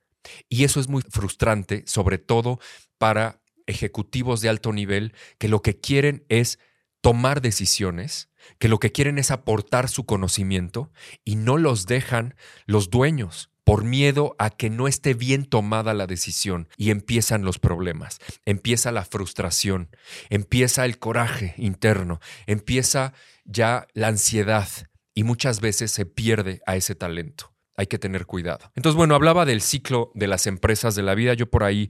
Y 0.49 0.63
eso 0.63 0.79
es 0.79 0.87
muy 0.87 1.01
frustrante, 1.01 1.83
sobre 1.85 2.17
todo 2.17 2.59
para 2.97 3.41
ejecutivos 3.65 4.41
de 4.41 4.49
alto 4.49 4.73
nivel 4.73 5.13
que 5.37 5.47
lo 5.47 5.61
que 5.61 5.79
quieren 5.79 6.25
es 6.29 6.59
tomar 7.01 7.41
decisiones, 7.41 8.29
que 8.59 8.69
lo 8.69 8.79
que 8.79 8.91
quieren 8.91 9.17
es 9.17 9.31
aportar 9.31 9.89
su 9.89 10.05
conocimiento 10.05 10.91
y 11.23 11.35
no 11.35 11.57
los 11.57 11.85
dejan 11.85 12.35
los 12.65 12.89
dueños 12.89 13.49
por 13.63 13.83
miedo 13.83 14.35
a 14.39 14.49
que 14.49 14.69
no 14.69 14.87
esté 14.87 15.13
bien 15.13 15.45
tomada 15.45 15.93
la 15.93 16.07
decisión 16.07 16.67
y 16.77 16.91
empiezan 16.91 17.45
los 17.45 17.59
problemas, 17.59 18.19
empieza 18.45 18.91
la 18.91 19.05
frustración, 19.05 19.89
empieza 20.29 20.85
el 20.85 20.99
coraje 20.99 21.55
interno, 21.57 22.19
empieza 22.45 23.13
ya 23.45 23.87
la 23.93 24.07
ansiedad 24.07 24.67
y 25.13 25.23
muchas 25.23 25.61
veces 25.61 25.91
se 25.91 26.05
pierde 26.05 26.61
a 26.65 26.75
ese 26.75 26.95
talento. 26.95 27.52
Hay 27.75 27.87
que 27.87 27.97
tener 27.97 28.25
cuidado. 28.25 28.71
Entonces, 28.75 28.95
bueno, 28.95 29.15
hablaba 29.15 29.45
del 29.45 29.61
ciclo 29.61 30.11
de 30.13 30.27
las 30.27 30.47
empresas 30.47 30.95
de 30.95 31.03
la 31.03 31.15
vida. 31.15 31.33
Yo 31.33 31.49
por 31.49 31.63
ahí 31.63 31.89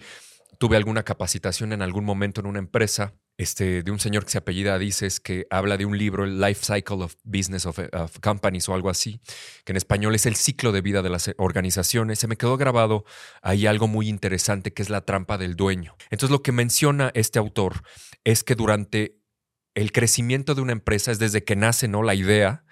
tuve 0.57 0.77
alguna 0.77 1.03
capacitación 1.03 1.73
en 1.73 1.81
algún 1.81 2.05
momento 2.05 2.41
en 2.41 2.47
una 2.47 2.59
empresa 2.59 3.13
este, 3.37 3.83
de 3.83 3.91
un 3.91 3.99
señor 3.99 4.25
que 4.25 4.31
se 4.31 4.37
apellida 4.37 4.77
Dices, 4.77 5.19
que 5.19 5.47
habla 5.49 5.77
de 5.77 5.85
un 5.85 5.97
libro, 5.97 6.23
el 6.23 6.39
Life 6.39 6.61
Cycle 6.63 7.03
of 7.03 7.15
Business 7.23 7.65
of, 7.65 7.79
Companies 8.21 8.69
o 8.69 8.73
algo 8.73 8.89
así, 8.89 9.19
que 9.65 9.73
en 9.73 9.77
español 9.77 10.13
es 10.15 10.25
el 10.25 10.35
ciclo 10.35 10.71
de 10.71 10.81
vida 10.81 11.01
de 11.01 11.09
las 11.09 11.31
organizaciones. 11.37 12.19
Se 12.19 12.27
me 12.27 12.37
quedó 12.37 12.57
grabado 12.57 13.05
ahí 13.41 13.65
algo 13.65 13.87
muy 13.87 14.07
interesante 14.07 14.73
que 14.73 14.81
es 14.83 14.89
la 14.89 15.01
trampa 15.01 15.37
del 15.37 15.55
dueño. 15.55 15.95
Entonces 16.11 16.29
lo 16.31 16.43
que 16.43 16.51
menciona 16.51 17.11
este 17.15 17.39
autor 17.39 17.83
es 18.23 18.43
que 18.43 18.55
durante 18.55 19.17
el 19.73 19.91
crecimiento 19.91 20.53
de 20.53 20.61
una 20.61 20.73
empresa 20.73 21.11
es 21.11 21.19
desde 21.19 21.43
que 21.43 21.55
nace 21.55 21.87
¿no? 21.87 22.03
la 22.03 22.13
idea 22.13 22.63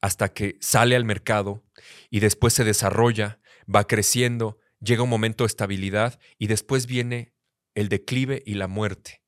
hasta 0.00 0.32
que 0.32 0.56
sale 0.60 0.96
al 0.96 1.04
mercado 1.04 1.62
y 2.10 2.20
después 2.20 2.54
se 2.54 2.64
desarrolla, 2.64 3.40
va 3.72 3.86
creciendo, 3.86 4.58
llega 4.80 5.02
un 5.02 5.10
momento 5.10 5.44
de 5.44 5.48
estabilidad 5.48 6.18
y 6.38 6.46
después 6.46 6.86
viene 6.86 7.32
el 7.74 7.88
declive 7.88 8.42
y 8.44 8.54
la 8.54 8.68
muerte. 8.68 9.22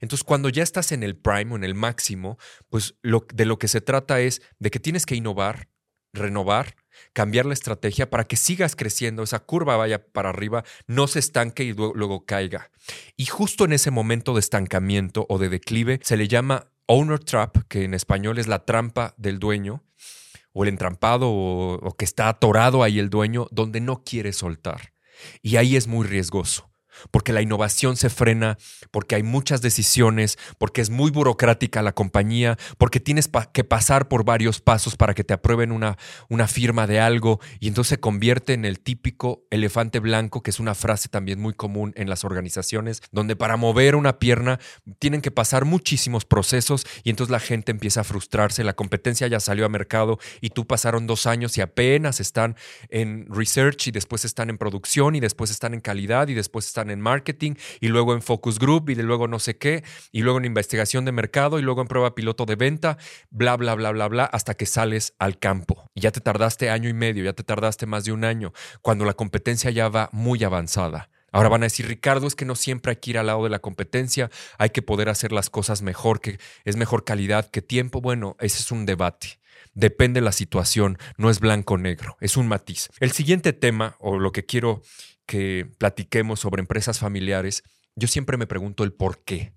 Entonces, 0.00 0.24
cuando 0.24 0.48
ya 0.48 0.62
estás 0.62 0.92
en 0.92 1.02
el 1.02 1.16
prime 1.16 1.52
o 1.52 1.56
en 1.56 1.64
el 1.64 1.74
máximo, 1.74 2.38
pues 2.68 2.96
lo, 3.02 3.26
de 3.32 3.44
lo 3.44 3.58
que 3.58 3.68
se 3.68 3.80
trata 3.80 4.20
es 4.20 4.42
de 4.58 4.70
que 4.70 4.80
tienes 4.80 5.06
que 5.06 5.14
innovar, 5.14 5.68
renovar, 6.12 6.74
cambiar 7.12 7.46
la 7.46 7.54
estrategia 7.54 8.10
para 8.10 8.24
que 8.24 8.36
sigas 8.36 8.76
creciendo, 8.76 9.22
esa 9.22 9.40
curva 9.40 9.76
vaya 9.76 10.04
para 10.06 10.30
arriba, 10.30 10.64
no 10.86 11.06
se 11.06 11.18
estanque 11.18 11.64
y 11.64 11.72
luego, 11.72 12.24
caiga. 12.24 12.70
Y 13.16 13.26
justo 13.26 13.64
en 13.64 13.72
ese 13.72 13.90
momento 13.90 14.34
de 14.34 14.40
estancamiento 14.40 15.26
o 15.28 15.38
de 15.38 15.48
declive 15.48 16.00
se 16.02 16.16
le 16.16 16.28
llama 16.28 16.72
owner 16.86 17.18
trap, 17.18 17.58
que 17.68 17.84
en 17.84 17.94
español 17.94 18.38
es 18.38 18.46
la 18.46 18.64
trampa 18.64 19.14
del 19.16 19.38
dueño, 19.38 19.84
o 20.58 20.64
el 20.64 20.70
entrampado, 20.70 21.30
o 21.30 21.94
que 21.96 22.04
está 22.04 22.28
atorado 22.28 22.82
ahí 22.82 22.98
el 22.98 23.10
dueño, 23.10 23.46
donde 23.52 23.80
no 23.80 24.02
quiere 24.02 24.32
soltar. 24.32 24.92
Y 25.40 25.56
ahí 25.56 25.76
es 25.76 25.86
muy 25.86 26.04
riesgoso 26.04 26.68
porque 27.10 27.32
la 27.32 27.42
innovación 27.42 27.96
se 27.96 28.10
frena, 28.10 28.58
porque 28.90 29.14
hay 29.14 29.22
muchas 29.22 29.62
decisiones, 29.62 30.38
porque 30.58 30.80
es 30.80 30.90
muy 30.90 31.10
burocrática 31.10 31.82
la 31.82 31.92
compañía, 31.92 32.58
porque 32.78 33.00
tienes 33.00 33.28
que 33.52 33.64
pasar 33.64 34.08
por 34.08 34.24
varios 34.24 34.60
pasos 34.60 34.96
para 34.96 35.14
que 35.14 35.24
te 35.24 35.34
aprueben 35.34 35.72
una, 35.72 35.96
una 36.28 36.48
firma 36.48 36.86
de 36.86 37.00
algo 37.00 37.40
y 37.60 37.68
entonces 37.68 37.90
se 37.90 38.00
convierte 38.00 38.52
en 38.52 38.64
el 38.64 38.80
típico 38.80 39.44
elefante 39.50 39.98
blanco, 40.00 40.42
que 40.42 40.50
es 40.50 40.60
una 40.60 40.74
frase 40.74 41.08
también 41.08 41.40
muy 41.40 41.54
común 41.54 41.92
en 41.96 42.08
las 42.08 42.24
organizaciones, 42.24 43.02
donde 43.12 43.36
para 43.36 43.56
mover 43.56 43.96
una 43.96 44.18
pierna 44.18 44.58
tienen 44.98 45.20
que 45.20 45.30
pasar 45.30 45.64
muchísimos 45.64 46.24
procesos 46.24 46.86
y 47.04 47.10
entonces 47.10 47.30
la 47.30 47.40
gente 47.40 47.72
empieza 47.72 48.00
a 48.00 48.04
frustrarse, 48.04 48.64
la 48.64 48.74
competencia 48.74 49.26
ya 49.26 49.40
salió 49.40 49.66
a 49.66 49.68
mercado 49.68 50.18
y 50.40 50.50
tú 50.50 50.66
pasaron 50.66 51.06
dos 51.06 51.26
años 51.26 51.56
y 51.58 51.60
apenas 51.60 52.20
están 52.20 52.56
en 52.88 53.26
research 53.28 53.88
y 53.88 53.90
después 53.90 54.24
están 54.24 54.50
en 54.50 54.58
producción 54.58 55.14
y 55.14 55.20
después 55.20 55.50
están 55.50 55.74
en 55.74 55.80
calidad 55.80 56.28
y 56.28 56.34
después 56.34 56.66
están 56.66 56.87
en 56.90 57.00
marketing 57.00 57.54
y 57.80 57.88
luego 57.88 58.14
en 58.14 58.22
focus 58.22 58.58
group 58.58 58.90
y 58.90 58.94
luego 58.94 59.28
no 59.28 59.38
sé 59.38 59.58
qué 59.58 59.84
y 60.12 60.22
luego 60.22 60.38
en 60.38 60.44
investigación 60.44 61.04
de 61.04 61.12
mercado 61.12 61.58
y 61.58 61.62
luego 61.62 61.80
en 61.80 61.88
prueba 61.88 62.14
piloto 62.14 62.46
de 62.46 62.56
venta, 62.56 62.98
bla, 63.30 63.56
bla, 63.56 63.74
bla, 63.74 63.92
bla, 63.92 64.08
bla, 64.08 64.24
hasta 64.24 64.54
que 64.54 64.66
sales 64.66 65.14
al 65.18 65.38
campo. 65.38 65.90
Y 65.94 66.02
ya 66.02 66.10
te 66.10 66.20
tardaste 66.20 66.70
año 66.70 66.88
y 66.88 66.94
medio, 66.94 67.24
ya 67.24 67.32
te 67.32 67.44
tardaste 67.44 67.86
más 67.86 68.04
de 68.04 68.12
un 68.12 68.24
año, 68.24 68.52
cuando 68.82 69.04
la 69.04 69.14
competencia 69.14 69.70
ya 69.70 69.88
va 69.88 70.08
muy 70.12 70.42
avanzada. 70.44 71.10
Ahora 71.30 71.50
van 71.50 71.62
a 71.62 71.66
decir, 71.66 71.86
Ricardo, 71.86 72.26
es 72.26 72.34
que 72.34 72.44
no 72.44 72.54
siempre 72.54 72.90
hay 72.90 72.96
que 72.96 73.10
ir 73.10 73.18
al 73.18 73.26
lado 73.26 73.44
de 73.44 73.50
la 73.50 73.58
competencia, 73.58 74.30
hay 74.56 74.70
que 74.70 74.82
poder 74.82 75.08
hacer 75.08 75.32
las 75.32 75.50
cosas 75.50 75.82
mejor, 75.82 76.20
que 76.20 76.38
es 76.64 76.76
mejor 76.76 77.04
calidad 77.04 77.50
que 77.50 77.60
tiempo. 77.60 78.00
Bueno, 78.00 78.36
ese 78.40 78.60
es 78.60 78.70
un 78.70 78.86
debate. 78.86 79.38
Depende 79.74 80.20
de 80.20 80.24
la 80.24 80.32
situación, 80.32 80.98
no 81.18 81.28
es 81.30 81.40
blanco-negro, 81.40 82.16
es 82.20 82.36
un 82.36 82.48
matiz. 82.48 82.88
El 82.98 83.12
siguiente 83.12 83.52
tema, 83.52 83.96
o 84.00 84.18
lo 84.18 84.32
que 84.32 84.46
quiero 84.46 84.82
que 85.28 85.70
platiquemos 85.76 86.40
sobre 86.40 86.60
empresas 86.60 86.98
familiares, 86.98 87.62
yo 87.94 88.08
siempre 88.08 88.38
me 88.38 88.46
pregunto 88.46 88.82
el 88.82 88.94
por 88.94 89.22
qué. 89.22 89.54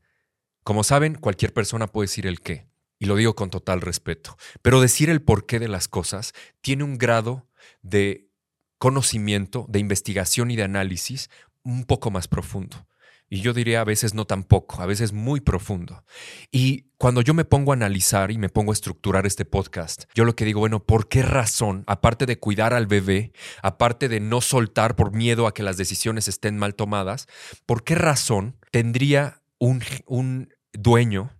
Como 0.64 0.84
saben, 0.84 1.16
cualquier 1.16 1.54
persona 1.54 1.88
puede 1.88 2.08
decir 2.08 2.28
el 2.28 2.42
qué, 2.42 2.68
y 3.00 3.06
lo 3.06 3.16
digo 3.16 3.36
con 3.36 3.50
total 3.50 3.80
respeto, 3.80 4.38
pero 4.62 4.82
decir 4.82 5.10
el 5.10 5.22
porqué 5.22 5.60
de 5.60 5.70
las 5.70 5.88
cosas 5.88 6.34
tiene 6.60 6.84
un 6.84 6.98
grado 6.98 7.48
de 7.82 8.30
conocimiento, 8.78 9.66
de 9.70 9.80
investigación 9.80 10.52
y 10.52 10.58
de 10.58 10.64
análisis 10.64 11.30
un 11.64 11.86
poco 11.86 12.12
más 12.12 12.28
profundo. 12.28 12.86
Y 13.34 13.40
yo 13.40 13.54
diría 13.54 13.80
a 13.80 13.86
veces 13.86 14.14
no 14.14 14.26
tan 14.26 14.44
poco, 14.44 14.82
a 14.82 14.86
veces 14.86 15.14
muy 15.14 15.40
profundo. 15.40 16.04
Y 16.52 16.88
cuando 16.98 17.22
yo 17.22 17.34
me 17.34 17.46
pongo 17.46 17.72
a 17.72 17.76
analizar 17.76 18.30
y 18.30 18.38
me 18.38 18.50
pongo 18.50 18.74
a 18.74 18.74
estructurar 18.74 19.26
este 19.26 19.46
podcast, 19.46 20.04
yo 20.14 20.26
lo 20.26 20.36
que 20.36 20.44
digo, 20.44 20.60
bueno, 20.60 20.84
¿por 20.84 21.08
qué 21.08 21.24
razón, 21.24 21.86
aparte 21.88 22.26
de 22.26 22.40
cuidar 22.40 22.74
al 22.74 22.88
bebé, 22.88 23.32
aparte 23.64 24.10
de 24.10 24.20
no 24.20 24.42
soltar 24.42 24.98
por 24.98 25.14
miedo 25.14 25.48
a 25.48 25.54
que 25.54 25.64
las 25.64 25.78
decisiones 25.78 26.28
estén 26.28 26.58
mal 26.58 26.76
tomadas, 26.76 27.28
¿por 27.66 27.86
qué 27.86 27.96
razón 27.96 28.58
tendría 28.70 29.42
un, 29.60 29.82
un 30.08 30.54
dueño, 30.74 31.32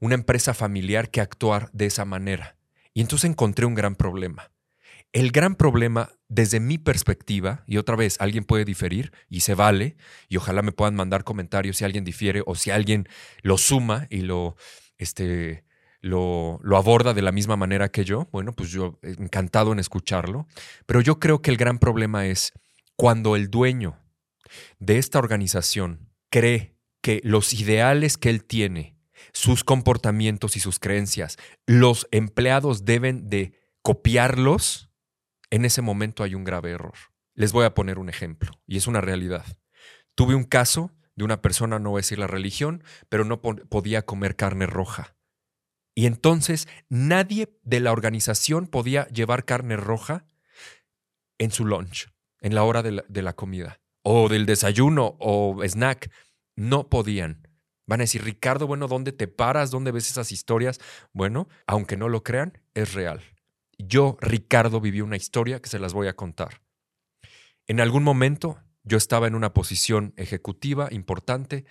una 0.00 0.16
empresa 0.16 0.52
familiar 0.52 1.12
que 1.12 1.20
actuar 1.20 1.70
de 1.72 1.86
esa 1.86 2.04
manera? 2.04 2.56
Y 2.92 3.02
entonces 3.02 3.30
encontré 3.30 3.66
un 3.66 3.76
gran 3.76 3.94
problema. 3.94 4.50
El 5.14 5.30
gran 5.30 5.54
problema 5.54 6.10
desde 6.28 6.58
mi 6.58 6.76
perspectiva, 6.76 7.62
y 7.68 7.76
otra 7.76 7.94
vez 7.94 8.16
alguien 8.18 8.42
puede 8.42 8.64
diferir 8.64 9.12
y 9.28 9.42
se 9.42 9.54
vale, 9.54 9.96
y 10.28 10.38
ojalá 10.38 10.60
me 10.60 10.72
puedan 10.72 10.96
mandar 10.96 11.22
comentarios 11.22 11.76
si 11.76 11.84
alguien 11.84 12.02
difiere 12.02 12.42
o 12.46 12.56
si 12.56 12.72
alguien 12.72 13.08
lo 13.42 13.56
suma 13.56 14.08
y 14.10 14.22
lo, 14.22 14.56
este, 14.98 15.62
lo, 16.00 16.58
lo 16.64 16.76
aborda 16.76 17.14
de 17.14 17.22
la 17.22 17.30
misma 17.30 17.54
manera 17.54 17.92
que 17.92 18.04
yo, 18.04 18.28
bueno, 18.32 18.56
pues 18.56 18.70
yo 18.70 18.98
encantado 19.02 19.70
en 19.70 19.78
escucharlo, 19.78 20.48
pero 20.84 21.00
yo 21.00 21.20
creo 21.20 21.42
que 21.42 21.52
el 21.52 21.58
gran 21.58 21.78
problema 21.78 22.26
es 22.26 22.52
cuando 22.96 23.36
el 23.36 23.50
dueño 23.50 23.96
de 24.80 24.98
esta 24.98 25.20
organización 25.20 26.10
cree 26.28 26.76
que 27.02 27.20
los 27.22 27.52
ideales 27.54 28.18
que 28.18 28.30
él 28.30 28.42
tiene, 28.42 28.98
sus 29.32 29.62
comportamientos 29.62 30.56
y 30.56 30.60
sus 30.60 30.80
creencias, 30.80 31.36
los 31.66 32.08
empleados 32.10 32.84
deben 32.84 33.28
de 33.28 33.60
copiarlos, 33.82 34.90
en 35.54 35.64
ese 35.64 35.82
momento 35.82 36.24
hay 36.24 36.34
un 36.34 36.42
grave 36.42 36.72
error. 36.72 36.94
Les 37.34 37.52
voy 37.52 37.64
a 37.64 37.74
poner 37.74 38.00
un 38.00 38.08
ejemplo, 38.08 38.50
y 38.66 38.76
es 38.76 38.88
una 38.88 39.00
realidad. 39.00 39.44
Tuve 40.16 40.34
un 40.34 40.42
caso 40.42 40.90
de 41.14 41.22
una 41.22 41.42
persona, 41.42 41.78
no 41.78 41.90
voy 41.90 41.98
a 41.98 42.02
decir 42.02 42.18
la 42.18 42.26
religión, 42.26 42.82
pero 43.08 43.24
no 43.24 43.40
podía 43.40 44.04
comer 44.04 44.34
carne 44.34 44.66
roja. 44.66 45.16
Y 45.94 46.06
entonces 46.06 46.66
nadie 46.88 47.56
de 47.62 47.78
la 47.78 47.92
organización 47.92 48.66
podía 48.66 49.06
llevar 49.10 49.44
carne 49.44 49.76
roja 49.76 50.26
en 51.38 51.52
su 51.52 51.64
lunch, 51.64 52.12
en 52.40 52.56
la 52.56 52.64
hora 52.64 52.82
de 52.82 52.90
la, 52.90 53.04
de 53.08 53.22
la 53.22 53.34
comida, 53.34 53.80
o 54.02 54.28
del 54.28 54.46
desayuno 54.46 55.16
o 55.20 55.62
snack. 55.64 56.10
No 56.56 56.88
podían. 56.88 57.46
Van 57.86 58.00
a 58.00 58.02
decir, 58.02 58.24
Ricardo, 58.24 58.66
bueno, 58.66 58.88
¿dónde 58.88 59.12
te 59.12 59.28
paras? 59.28 59.70
¿Dónde 59.70 59.92
ves 59.92 60.10
esas 60.10 60.32
historias? 60.32 60.80
Bueno, 61.12 61.48
aunque 61.68 61.96
no 61.96 62.08
lo 62.08 62.24
crean, 62.24 62.58
es 62.74 62.92
real 62.94 63.22
yo, 63.78 64.16
Ricardo, 64.20 64.80
viví 64.80 65.00
una 65.00 65.16
historia 65.16 65.60
que 65.60 65.68
se 65.68 65.78
las 65.78 65.92
voy 65.92 66.08
a 66.08 66.16
contar. 66.16 66.62
En 67.66 67.80
algún 67.80 68.02
momento 68.02 68.58
yo 68.82 68.98
estaba 68.98 69.26
en 69.26 69.34
una 69.34 69.54
posición 69.54 70.12
ejecutiva 70.16 70.88
importante 70.90 71.64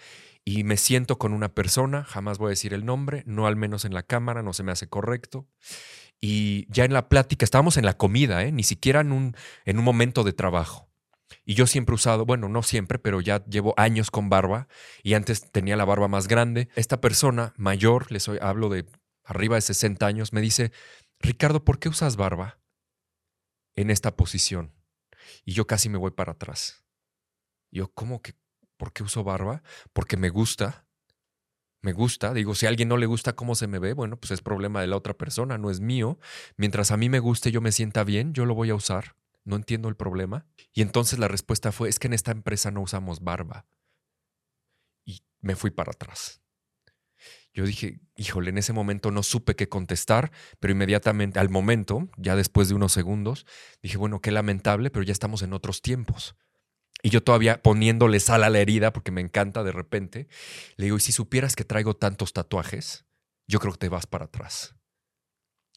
y 0.44 0.64
me 0.64 0.78
siento 0.78 1.18
con 1.18 1.32
una 1.32 1.54
persona, 1.54 2.04
jamás 2.04 2.38
voy 2.38 2.48
a 2.48 2.50
decir 2.50 2.74
el 2.74 2.86
nombre, 2.86 3.24
no 3.26 3.48
al 3.48 3.56
menos 3.56 3.86
en 3.86 3.94
la 3.94 4.04
cámara, 4.04 4.44
no 4.44 4.54
se 4.54 4.64
me 4.64 4.72
hace 4.72 4.90
correcto. 4.90 5.48
Y 6.20 6.66
ya 6.70 6.86
en 6.86 6.94
la 6.94 7.10
plática, 7.10 7.44
estábamos 7.44 7.78
en 7.78 7.86
la 7.86 7.98
comida, 7.98 8.44
¿eh? 8.44 8.52
ni 8.52 8.64
siquiera 8.64 9.02
en 9.02 9.12
un, 9.12 9.36
en 9.66 9.78
un 9.78 9.84
momento 9.84 10.24
de 10.24 10.34
trabajo. 10.34 10.90
Y 11.46 11.56
yo 11.56 11.68
siempre 11.68 11.94
he 11.94 11.96
usado, 11.96 12.26
bueno, 12.26 12.50
no 12.50 12.64
siempre, 12.64 13.00
pero 13.00 13.22
ya 13.22 13.44
llevo 13.46 13.74
años 13.78 14.12
con 14.12 14.30
barba 14.30 14.68
y 15.02 15.14
antes 15.14 15.52
tenía 15.52 15.76
la 15.76 15.86
barba 15.86 16.08
más 16.08 16.28
grande. 16.28 16.70
Esta 16.76 17.02
persona 17.02 17.54
mayor, 17.58 18.12
les 18.12 18.28
hablo 18.30 18.70
de 18.70 18.86
arriba 19.26 19.56
de 19.56 19.62
60 19.62 20.06
años, 20.06 20.34
me 20.34 20.42
dice, 20.42 20.72
Ricardo, 21.24 21.64
¿por 21.64 21.80
qué 21.80 21.88
usas 21.88 22.18
barba 22.18 22.60
en 23.76 23.90
esta 23.90 24.16
posición? 24.18 24.74
Y 25.46 25.54
yo 25.54 25.66
casi 25.66 25.88
me 25.88 25.98
voy 25.98 26.12
para 26.12 26.34
atrás. 26.34 26.84
Yo, 27.72 27.94
¿cómo 27.94 28.22
que? 28.22 28.36
¿Por 28.76 28.92
qué 28.92 29.04
uso 29.04 29.24
barba? 29.24 29.64
Porque 29.94 30.18
me 30.18 30.30
gusta. 30.30 30.86
Me 31.82 31.94
gusta. 31.94 32.34
Digo, 32.34 32.56
si 32.56 32.66
a 32.66 32.70
alguien 32.70 32.90
no 32.90 32.98
le 32.98 33.06
gusta 33.06 33.38
cómo 33.38 33.56
se 33.56 33.68
me 33.68 33.80
ve, 33.80 33.94
bueno, 33.94 34.18
pues 34.18 34.32
es 34.32 34.42
problema 34.42 34.82
de 34.82 34.88
la 34.88 34.98
otra 34.98 35.14
persona, 35.14 35.58
no 35.58 35.72
es 35.72 35.80
mío. 35.80 36.20
Mientras 36.58 36.92
a 36.92 36.98
mí 36.98 37.08
me 37.08 37.20
guste, 37.20 37.52
yo 37.52 37.62
me 37.62 37.72
sienta 37.72 38.04
bien, 38.04 38.34
yo 38.34 38.46
lo 38.46 38.54
voy 38.54 38.70
a 38.70 38.76
usar. 38.76 39.16
no 39.46 39.56
entiendo 39.56 39.88
el 39.90 39.96
problema. 39.96 40.46
Y 40.74 40.82
entonces 40.82 41.20
la 41.20 41.30
respuesta 41.30 41.72
fue, 41.72 41.88
es 41.90 42.00
que 42.00 42.08
en 42.08 42.14
esta 42.14 42.32
empresa 42.32 42.70
no 42.72 42.82
usamos 42.82 43.22
barba. 43.22 43.66
Y 45.06 45.24
me 45.42 45.56
fui 45.56 45.72
para 45.72 45.92
atrás. 45.92 46.43
Yo 47.54 47.66
dije, 47.66 48.00
híjole, 48.16 48.50
en 48.50 48.58
ese 48.58 48.74
momento 48.74 49.12
no 49.12 49.22
supe 49.22 49.56
qué 49.56 49.70
contestar, 49.70 50.32
pero 50.60 50.74
inmediatamente, 50.74 51.40
al 51.40 51.50
momento, 51.50 52.10
ya 52.18 52.36
después 52.36 52.68
de 52.68 52.74
unos 52.74 52.92
segundos, 52.92 53.46
dije, 53.82 53.98
bueno, 53.98 54.22
qué 54.22 54.32
lamentable, 54.32 54.90
pero 54.90 55.04
ya 55.04 55.12
estamos 55.12 55.44
en 55.44 55.54
otros 55.54 55.82
tiempos. 55.82 56.36
Y 57.04 57.10
yo 57.10 57.22
todavía 57.22 57.62
poniéndole 57.62 58.20
sal 58.20 58.44
a 58.44 58.50
la 58.50 58.60
herida, 58.60 58.92
porque 58.92 59.12
me 59.12 59.22
encanta 59.22 59.64
de 59.64 59.72
repente, 59.72 60.28
le 60.78 60.86
digo, 60.86 60.98
y 60.98 61.02
si 61.02 61.12
supieras 61.12 61.56
que 61.56 61.66
traigo 61.66 61.96
tantos 61.96 62.34
tatuajes, 62.34 63.06
yo 63.48 63.60
creo 63.60 63.74
que 63.74 63.80
te 63.80 63.90
vas 63.90 64.08
para 64.08 64.26
atrás. 64.26 64.76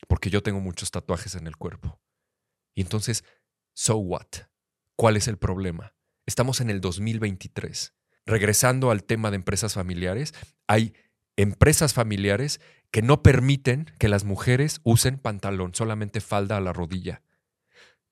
Porque 0.08 0.30
yo 0.30 0.42
tengo 0.42 0.60
muchos 0.60 0.90
tatuajes 0.90 1.34
en 1.34 1.46
el 1.46 1.56
cuerpo. 1.56 2.00
Y 2.74 2.82
entonces, 2.82 3.24
so 3.74 3.96
what? 3.96 4.26
¿Cuál 4.94 5.16
es 5.16 5.28
el 5.28 5.36
problema? 5.36 5.94
Estamos 6.26 6.60
en 6.60 6.70
el 6.70 6.80
2023. 6.80 7.94
Regresando 8.24 8.90
al 8.90 9.04
tema 9.04 9.30
de 9.30 9.36
empresas 9.36 9.74
familiares, 9.74 10.32
hay 10.66 10.94
empresas 11.36 11.94
familiares 11.94 12.60
que 12.90 13.02
no 13.02 13.22
permiten 13.22 13.92
que 13.98 14.08
las 14.08 14.24
mujeres 14.24 14.80
usen 14.84 15.18
pantalón, 15.18 15.74
solamente 15.74 16.20
falda 16.20 16.56
a 16.56 16.60
la 16.60 16.72
rodilla. 16.72 17.22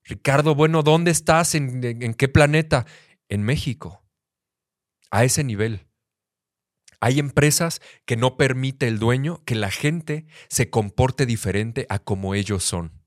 Ricardo, 0.05 0.55
bueno, 0.55 0.83
¿dónde 0.83 1.11
estás? 1.11 1.55
¿En, 1.55 2.15
qué 2.15 2.29
planeta? 2.29 2.87
En 3.29 3.43
México. 3.43 4.05
A 5.11 5.25
ese 5.25 5.45
nivel. 5.45 5.87
Hay 7.01 7.19
empresas 7.19 7.81
que 8.05 8.17
no 8.17 8.37
permite 8.37 8.87
el 8.87 8.99
dueño 8.99 9.43
que 9.45 9.55
la 9.55 9.71
gente 9.71 10.27
se 10.49 10.71
comporte 10.71 11.27
diferente 11.27 11.87
a 11.89 11.99
como 11.99 12.35
ellos 12.35 12.65
son. 12.65 13.05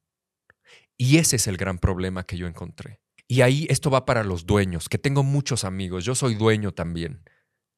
Y 0.98 1.18
ese 1.18 1.36
es 1.36 1.48
el 1.48 1.58
gran 1.58 1.78
problema 1.78 2.24
que 2.24 2.38
yo 2.38 2.48
encontré. 2.48 3.00
Y 3.28 3.42
ahí 3.42 3.68
esto 3.70 3.92
va 3.92 4.06
para 4.06 4.24
los 4.24 4.46
dueños, 4.46 4.90
que 4.90 4.98
tengo 4.98 5.22
muchos 5.22 5.64
amigos, 5.64 6.06
yo 6.06 6.16
soy 6.16 6.36
dueño 6.36 6.74
también. 6.74 7.24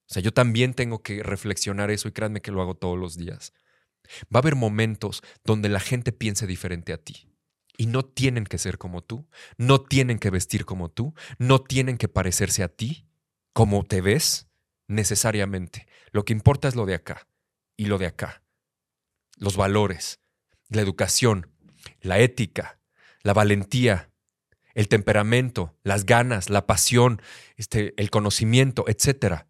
O 0.09 0.13
sea, 0.13 0.23
yo 0.23 0.33
también 0.33 0.73
tengo 0.73 1.03
que 1.03 1.21
reflexionar 1.21 1.91
eso 1.91 2.07
y 2.07 2.11
créanme 2.11 2.41
que 2.41 2.51
lo 2.51 2.63
hago 2.63 2.75
todos 2.75 2.97
los 2.97 3.15
días. 3.15 3.53
Va 4.33 4.39
a 4.39 4.41
haber 4.41 4.55
momentos 4.55 5.21
donde 5.43 5.69
la 5.69 5.79
gente 5.79 6.11
piense 6.11 6.47
diferente 6.47 6.93
a 6.93 6.97
ti. 6.97 7.29
Y 7.77 7.85
no 7.85 8.03
tienen 8.03 8.45
que 8.45 8.57
ser 8.57 8.79
como 8.79 9.03
tú, 9.03 9.29
no 9.57 9.81
tienen 9.81 10.17
que 10.17 10.31
vestir 10.31 10.65
como 10.65 10.89
tú, 10.89 11.13
no 11.37 11.61
tienen 11.61 11.97
que 11.97 12.07
parecerse 12.07 12.63
a 12.63 12.69
ti, 12.69 13.07
como 13.53 13.83
te 13.83 14.01
ves, 14.01 14.47
necesariamente. 14.87 15.87
Lo 16.11 16.25
que 16.25 16.33
importa 16.33 16.67
es 16.67 16.75
lo 16.75 16.87
de 16.87 16.95
acá 16.95 17.27
y 17.77 17.85
lo 17.85 17.99
de 17.99 18.07
acá. 18.07 18.41
Los 19.37 19.57
valores, 19.57 20.19
la 20.69 20.81
educación, 20.81 21.51
la 22.01 22.17
ética, 22.17 22.79
la 23.21 23.33
valentía, 23.33 24.09
el 24.73 24.87
temperamento, 24.87 25.77
las 25.83 26.05
ganas, 26.05 26.49
la 26.49 26.65
pasión, 26.65 27.21
este, 27.57 27.93
el 27.97 28.09
conocimiento, 28.09 28.85
etcétera 28.87 29.45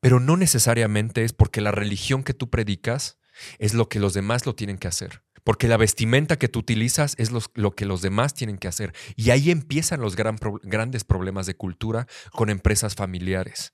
pero 0.00 0.20
no 0.20 0.36
necesariamente 0.36 1.24
es 1.24 1.32
porque 1.32 1.60
la 1.60 1.72
religión 1.72 2.22
que 2.22 2.34
tú 2.34 2.50
predicas 2.50 3.18
es 3.58 3.74
lo 3.74 3.88
que 3.88 4.00
los 4.00 4.14
demás 4.14 4.46
lo 4.46 4.54
tienen 4.54 4.78
que 4.78 4.88
hacer. 4.88 5.22
Porque 5.44 5.68
la 5.68 5.76
vestimenta 5.76 6.38
que 6.38 6.48
tú 6.48 6.58
utilizas 6.58 7.14
es 7.18 7.30
lo 7.30 7.74
que 7.76 7.86
los 7.86 8.02
demás 8.02 8.34
tienen 8.34 8.58
que 8.58 8.66
hacer. 8.66 8.92
Y 9.14 9.30
ahí 9.30 9.52
empiezan 9.52 10.00
los 10.00 10.16
grandes 10.16 11.04
problemas 11.04 11.46
de 11.46 11.54
cultura 11.54 12.08
con 12.32 12.50
empresas 12.50 12.96
familiares. 12.96 13.72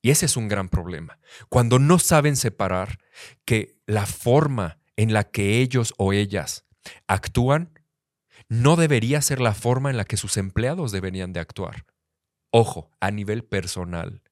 Y 0.00 0.10
ese 0.10 0.26
es 0.26 0.36
un 0.36 0.48
gran 0.48 0.68
problema. 0.70 1.18
Cuando 1.50 1.78
no 1.78 1.98
saben 1.98 2.36
separar 2.36 2.98
que 3.44 3.76
la 3.86 4.06
forma 4.06 4.78
en 4.96 5.12
la 5.12 5.24
que 5.24 5.60
ellos 5.60 5.92
o 5.98 6.14
ellas 6.14 6.64
actúan 7.06 7.78
no 8.48 8.76
debería 8.76 9.20
ser 9.20 9.40
la 9.40 9.52
forma 9.52 9.90
en 9.90 9.98
la 9.98 10.04
que 10.04 10.16
sus 10.16 10.36
empleados 10.38 10.90
deberían 10.90 11.32
de 11.34 11.40
actuar. 11.40 11.84
Ojo, 12.50 12.90
a 13.00 13.10
nivel 13.10 13.44
personal. 13.44 14.22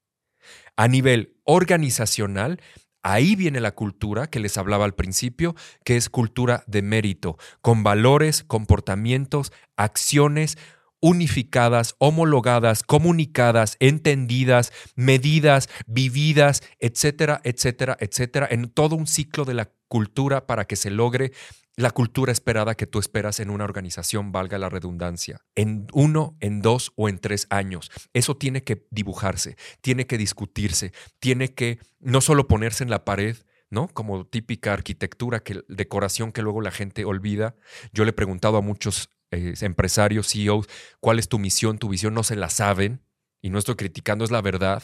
A 0.77 0.89
nivel 0.89 1.37
organizacional, 1.45 2.61
ahí 3.03 3.37
viene 3.37 3.61
la 3.61 3.73
cultura 3.73 4.29
que 4.29 4.41
les 4.41 4.59
hablaba 4.59 4.85
al 4.85 4.95
principio, 4.95 5.55
que 5.85 5.97
es 5.97 6.11
cultura 6.11 6.65
de 6.67 6.83
mérito, 6.83 7.39
con 7.63 7.83
valores, 7.83 8.43
comportamientos, 8.43 9.53
acciones 9.77 10.59
unificadas, 11.01 11.95
homologadas, 11.99 12.83
comunicadas, 12.83 13.77
entendidas, 13.81 14.73
medidas, 14.97 15.69
vividas, 15.87 16.63
etcétera, 16.81 17.41
etcétera, 17.45 17.97
etcétera, 18.01 18.49
en 18.51 18.69
todo 18.69 18.97
un 18.97 19.07
ciclo 19.07 19.45
de 19.45 19.55
la 19.55 19.71
cultura 19.89 20.47
para 20.47 20.65
que 20.65 20.77
se 20.77 20.91
logre 20.91 21.33
la 21.77 21.91
cultura 21.91 22.33
esperada 22.33 22.75
que 22.75 22.87
tú 22.87 22.99
esperas 22.99 23.39
en 23.39 23.51
una 23.51 23.65
organización, 23.65 24.33
valga 24.33 24.57
la 24.57 24.71
redundancia, 24.71 25.43
en 25.55 25.87
uno, 25.93 26.37
en 26.41 26.63
dos 26.63 26.93
o 26.97 27.11
en 27.11 27.19
tres 27.19 27.47
años. 27.51 27.91
Eso 28.15 28.37
tiene 28.37 28.65
que 28.65 28.87
dibujarse, 28.91 29.57
tiene 29.83 30.07
que 30.07 30.17
discutirse, 30.17 30.93
tiene 31.19 31.55
que 31.55 31.79
no 32.01 32.23
solo 32.23 32.49
ponerse 32.49 32.83
en 32.83 32.91
la 32.91 33.05
pared, 33.05 33.37
¿no? 33.69 33.89
Como 33.89 34.27
típica 34.27 34.73
arquitectura, 34.73 35.41
que, 35.41 35.63
decoración 35.69 36.33
que 36.33 36.41
luego 36.41 36.63
la 36.63 36.71
gente 36.71 37.05
olvida. 37.05 37.57
Yo 37.93 38.05
le 38.05 38.11
he 38.11 38.15
preguntado 38.15 38.57
a 38.57 38.63
muchos 38.63 39.11
eh, 39.31 39.53
empresarios, 39.61 40.33
CEOs, 40.33 40.67
cuál 41.01 41.19
es 41.19 41.29
tu 41.29 41.39
misión, 41.39 41.79
tu 41.79 41.91
visión, 41.91 42.15
no 42.15 42.23
se 42.23 42.37
la 42.37 42.49
saben 42.49 43.03
y 43.43 43.51
no 43.51 43.59
estoy 43.59 43.75
criticando, 43.75 44.25
es 44.25 44.31
la 44.31 44.41
verdad. 44.41 44.83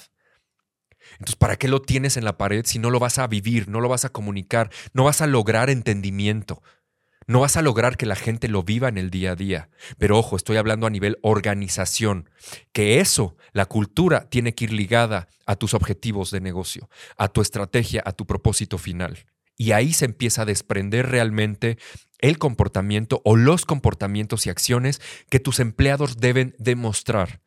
Entonces, 1.13 1.37
¿para 1.37 1.57
qué 1.57 1.69
lo 1.69 1.81
tienes 1.81 2.19
en 2.19 2.25
la 2.25 2.37
pared 2.37 2.65
si 2.67 2.79
no 2.79 2.91
lo 2.91 2.99
vas 2.99 3.19
a 3.19 3.27
vivir, 3.27 3.69
no 3.69 3.81
lo 3.81 3.89
vas 3.89 4.05
a 4.05 4.11
comunicar, 4.11 4.71
no 4.93 5.05
vas 5.05 5.23
a 5.23 5.27
lograr 5.27 5.71
entendimiento? 5.71 6.63
No 7.27 7.41
vas 7.41 7.57
a 7.57 7.63
lograr 7.63 7.97
que 7.97 8.07
la 8.07 8.17
gente 8.17 8.49
lo 8.49 8.63
viva 8.63 8.89
en 8.89 8.99
el 8.99 9.11
día 9.11 9.33
a 9.33 9.37
día. 9.37 9.71
Pero 9.99 10.19
ojo, 10.19 10.37
estoy 10.37 10.57
hablando 10.57 10.87
a 10.87 10.91
nivel 10.91 11.19
organización, 11.23 12.31
que 12.73 13.01
eso, 13.01 13.37
la 13.53 13.67
cultura, 13.67 14.29
tiene 14.29 14.55
que 14.55 14.65
ir 14.65 14.73
ligada 14.73 15.29
a 15.47 15.57
tus 15.57 15.75
objetivos 15.75 16.31
de 16.31 16.41
negocio, 16.41 16.89
a 17.17 17.29
tu 17.29 17.41
estrategia, 17.41 18.03
a 18.05 18.13
tu 18.13 18.27
propósito 18.27 18.79
final. 18.79 19.27
Y 19.57 19.73
ahí 19.73 19.93
se 19.93 20.07
empieza 20.07 20.43
a 20.43 20.47
desprender 20.47 21.11
realmente 21.11 21.79
el 22.19 22.39
comportamiento 22.39 23.21
o 23.25 23.37
los 23.37 23.67
comportamientos 23.67 24.47
y 24.47 24.51
acciones 24.51 25.01
que 25.29 25.41
tus 25.41 25.61
empleados 25.61 26.19
deben 26.19 26.55
demostrar. 26.59 27.43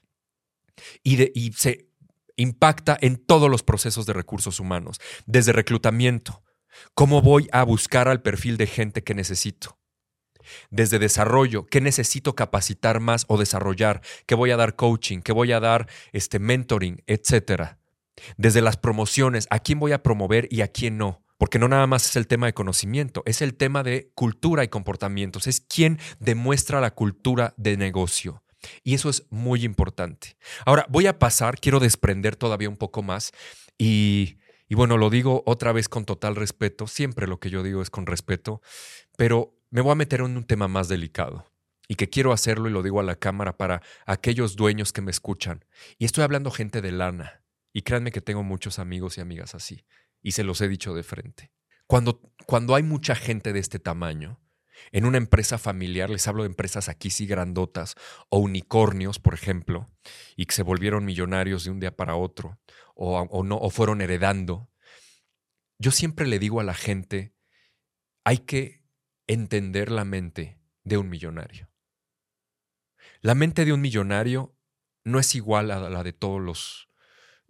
Y, 1.04 1.52
se 1.54 1.90
impacta 2.38 2.98
en 3.00 3.16
todos 3.16 3.50
los 3.50 3.64
procesos 3.64 4.06
de 4.06 4.14
recursos 4.14 4.60
humanos, 4.60 5.00
desde 5.26 5.54
reclutamiento, 5.54 6.44
¿Cómo 6.94 7.22
voy 7.22 7.48
a 7.52 7.64
buscar 7.64 8.08
al 8.08 8.22
perfil 8.22 8.58
de 8.58 8.68
gente 8.68 9.04
que 9.04 9.14
necesito? 9.14 9.78
Desde 10.70 11.00
desarrollo, 11.00 11.66
¿qué 11.66 11.82
necesito 11.82 12.36
capacitar 12.36 13.00
más 13.00 13.26
o 13.28 13.38
desarrollar? 13.38 14.02
¿Qué 14.26 14.36
voy 14.36 14.52
a 14.52 14.58
dar 14.58 14.76
coaching? 14.76 15.22
¿Qué 15.22 15.32
voy 15.32 15.52
a 15.52 15.60
dar 15.60 15.88
este 16.14 16.40
mentoring? 16.40 17.04
Etcétera. 17.08 17.80
Desde 18.38 18.62
las 18.62 18.78
promociones, 18.78 19.48
¿a 19.50 19.60
quién 19.60 19.80
voy 19.80 19.92
a 19.92 20.04
promover 20.04 20.48
y 20.52 20.62
a 20.62 20.68
quién 20.68 20.98
no? 20.98 21.24
Porque 21.38 21.60
no 21.60 21.68
nada 21.68 21.86
más 21.86 22.06
es 22.06 22.16
el 22.16 22.28
tema 22.28 22.46
de 22.46 22.54
conocimiento, 22.54 23.22
es 23.26 23.42
el 23.42 23.56
tema 23.56 23.84
de 23.84 24.12
cultura 24.16 24.64
y 24.64 24.70
comportamientos, 24.70 25.48
es 25.48 25.60
quién 25.60 26.00
demuestra 26.20 26.80
la 26.80 26.92
cultura 26.92 27.54
de 27.58 27.76
negocio. 27.76 28.44
Y 28.84 28.96
eso 28.96 29.10
es 29.10 29.26
muy 29.30 29.64
importante. 29.64 30.38
Ahora, 30.66 30.86
voy 30.90 31.08
a 31.08 31.20
pasar, 31.20 31.60
quiero 31.60 31.80
desprender 31.80 32.36
todavía 32.36 32.70
un 32.70 32.78
poco 32.78 33.04
más 33.04 33.32
y 33.78 34.38
y 34.68 34.76
bueno, 34.76 34.98
lo 34.98 35.10
digo 35.10 35.44
otra 35.46 35.72
vez 35.72 35.90
con 35.90 36.06
total 36.06 36.36
respeto, 36.36 36.88
siempre 36.88 37.28
lo 37.28 37.40
que 37.40 37.50
yo 37.50 37.64
digo 37.64 37.82
es 37.82 37.90
con 37.90 38.06
respeto, 38.06 38.62
pero 39.18 39.54
me 39.70 39.82
voy 39.82 39.92
a 39.92 39.96
meter 39.96 40.22
en 40.22 40.38
un 40.38 40.44
tema 40.46 40.68
más 40.68 40.88
delicado 40.88 41.46
y 41.88 41.96
que 41.96 42.10
quiero 42.10 42.34
hacerlo 42.34 42.68
y 42.68 42.72
lo 42.72 42.84
digo 42.84 43.00
a 43.00 43.04
la 43.04 43.16
cámara 43.16 43.58
para 43.58 43.82
aquellos 44.06 44.56
dueños 44.56 44.92
que 44.92 45.02
me 45.02 45.12
escuchan. 45.12 45.66
Y 45.98 46.06
estoy 46.06 46.24
hablando 46.24 46.52
gente 46.52 46.82
de 46.82 46.92
lana. 46.92 47.44
Y 47.74 47.82
créanme 47.82 48.12
que 48.12 48.22
tengo 48.22 48.42
muchos 48.42 48.80
amigos 48.80 49.18
y 49.18 49.22
amigas 49.22 49.54
así. 49.54 49.86
Y 50.22 50.32
se 50.32 50.44
los 50.44 50.62
he 50.62 50.68
dicho 50.68 50.94
de 50.94 51.04
frente. 51.04 51.52
Cuando, 51.88 52.22
cuando 52.46 52.74
hay 52.74 52.84
mucha 52.84 53.16
gente 53.16 53.54
de 53.54 53.60
este 53.60 53.80
tamaño, 53.80 54.40
en 54.92 55.06
una 55.06 55.18
empresa 55.18 55.58
familiar, 55.58 56.10
les 56.10 56.28
hablo 56.28 56.44
de 56.44 56.50
empresas 56.50 56.90
aquí 56.90 57.10
sí 57.10 57.26
grandotas 57.26 57.96
o 58.30 58.40
unicornios, 58.40 59.20
por 59.20 59.34
ejemplo, 59.34 59.90
y 60.36 60.46
que 60.46 60.56
se 60.56 60.64
volvieron 60.64 61.06
millonarios 61.06 61.64
de 61.64 61.72
un 61.72 61.80
día 61.80 61.96
para 61.96 62.16
otro 62.16 62.60
o, 62.96 63.20
o 63.20 63.44
no, 63.44 63.58
o 63.58 63.70
fueron 63.70 64.02
heredando. 64.02 64.70
Yo 65.80 65.92
siempre 65.92 66.28
le 66.28 66.40
digo 66.40 66.60
a 66.60 66.64
la 66.64 66.74
gente, 66.74 67.36
hay 68.24 68.40
que 68.40 68.84
entender 69.28 69.92
la 69.92 70.06
mente 70.06 70.60
de 70.84 70.98
un 70.98 71.10
millonario. 71.10 71.70
La 73.22 73.36
mente 73.36 73.66
de 73.66 73.74
un 73.74 73.82
millonario 73.82 74.56
no 75.04 75.20
es 75.20 75.36
igual 75.36 75.72
a 75.72 75.90
la 75.90 76.04
de 76.04 76.14
todos 76.14 76.42
los, 76.42 76.90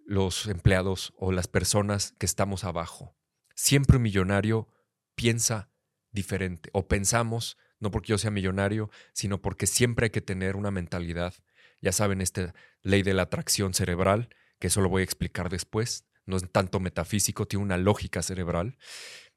los 0.06 0.48
empleados 0.48 1.14
o 1.18 1.32
las 1.32 1.48
personas 1.48 2.14
que 2.18 2.26
estamos 2.26 2.64
abajo. 2.64 3.18
Siempre 3.56 3.98
un 3.98 4.04
millonario 4.04 4.70
piensa 5.16 5.72
diferente 6.16 6.72
o 6.74 6.88
pensamos, 6.88 7.58
no 7.80 7.92
porque 7.92 8.10
yo 8.10 8.18
sea 8.18 8.32
millonario, 8.32 8.90
sino 9.14 9.42
porque 9.42 9.68
siempre 9.68 10.06
hay 10.06 10.10
que 10.10 10.22
tener 10.22 10.56
una 10.56 10.72
mentalidad, 10.72 11.36
ya 11.82 11.92
saben, 11.92 12.22
esta 12.22 12.56
ley 12.82 13.04
de 13.04 13.14
la 13.14 13.24
atracción 13.24 13.76
cerebral, 13.76 14.30
que 14.60 14.68
eso 14.68 14.82
lo 14.82 14.90
voy 14.90 15.02
a 15.02 15.04
explicar 15.04 15.50
después, 15.50 16.06
no 16.26 16.38
es 16.38 16.52
tanto 16.52 16.80
metafísico, 16.80 17.48
tiene 17.48 17.64
una 17.64 17.78
lógica 17.78 18.24
cerebral, 18.24 18.78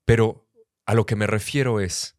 pero 0.07 0.49
a 0.87 0.95
lo 0.95 1.05
que 1.05 1.17
me 1.17 1.27
refiero 1.27 1.81
es 1.81 2.17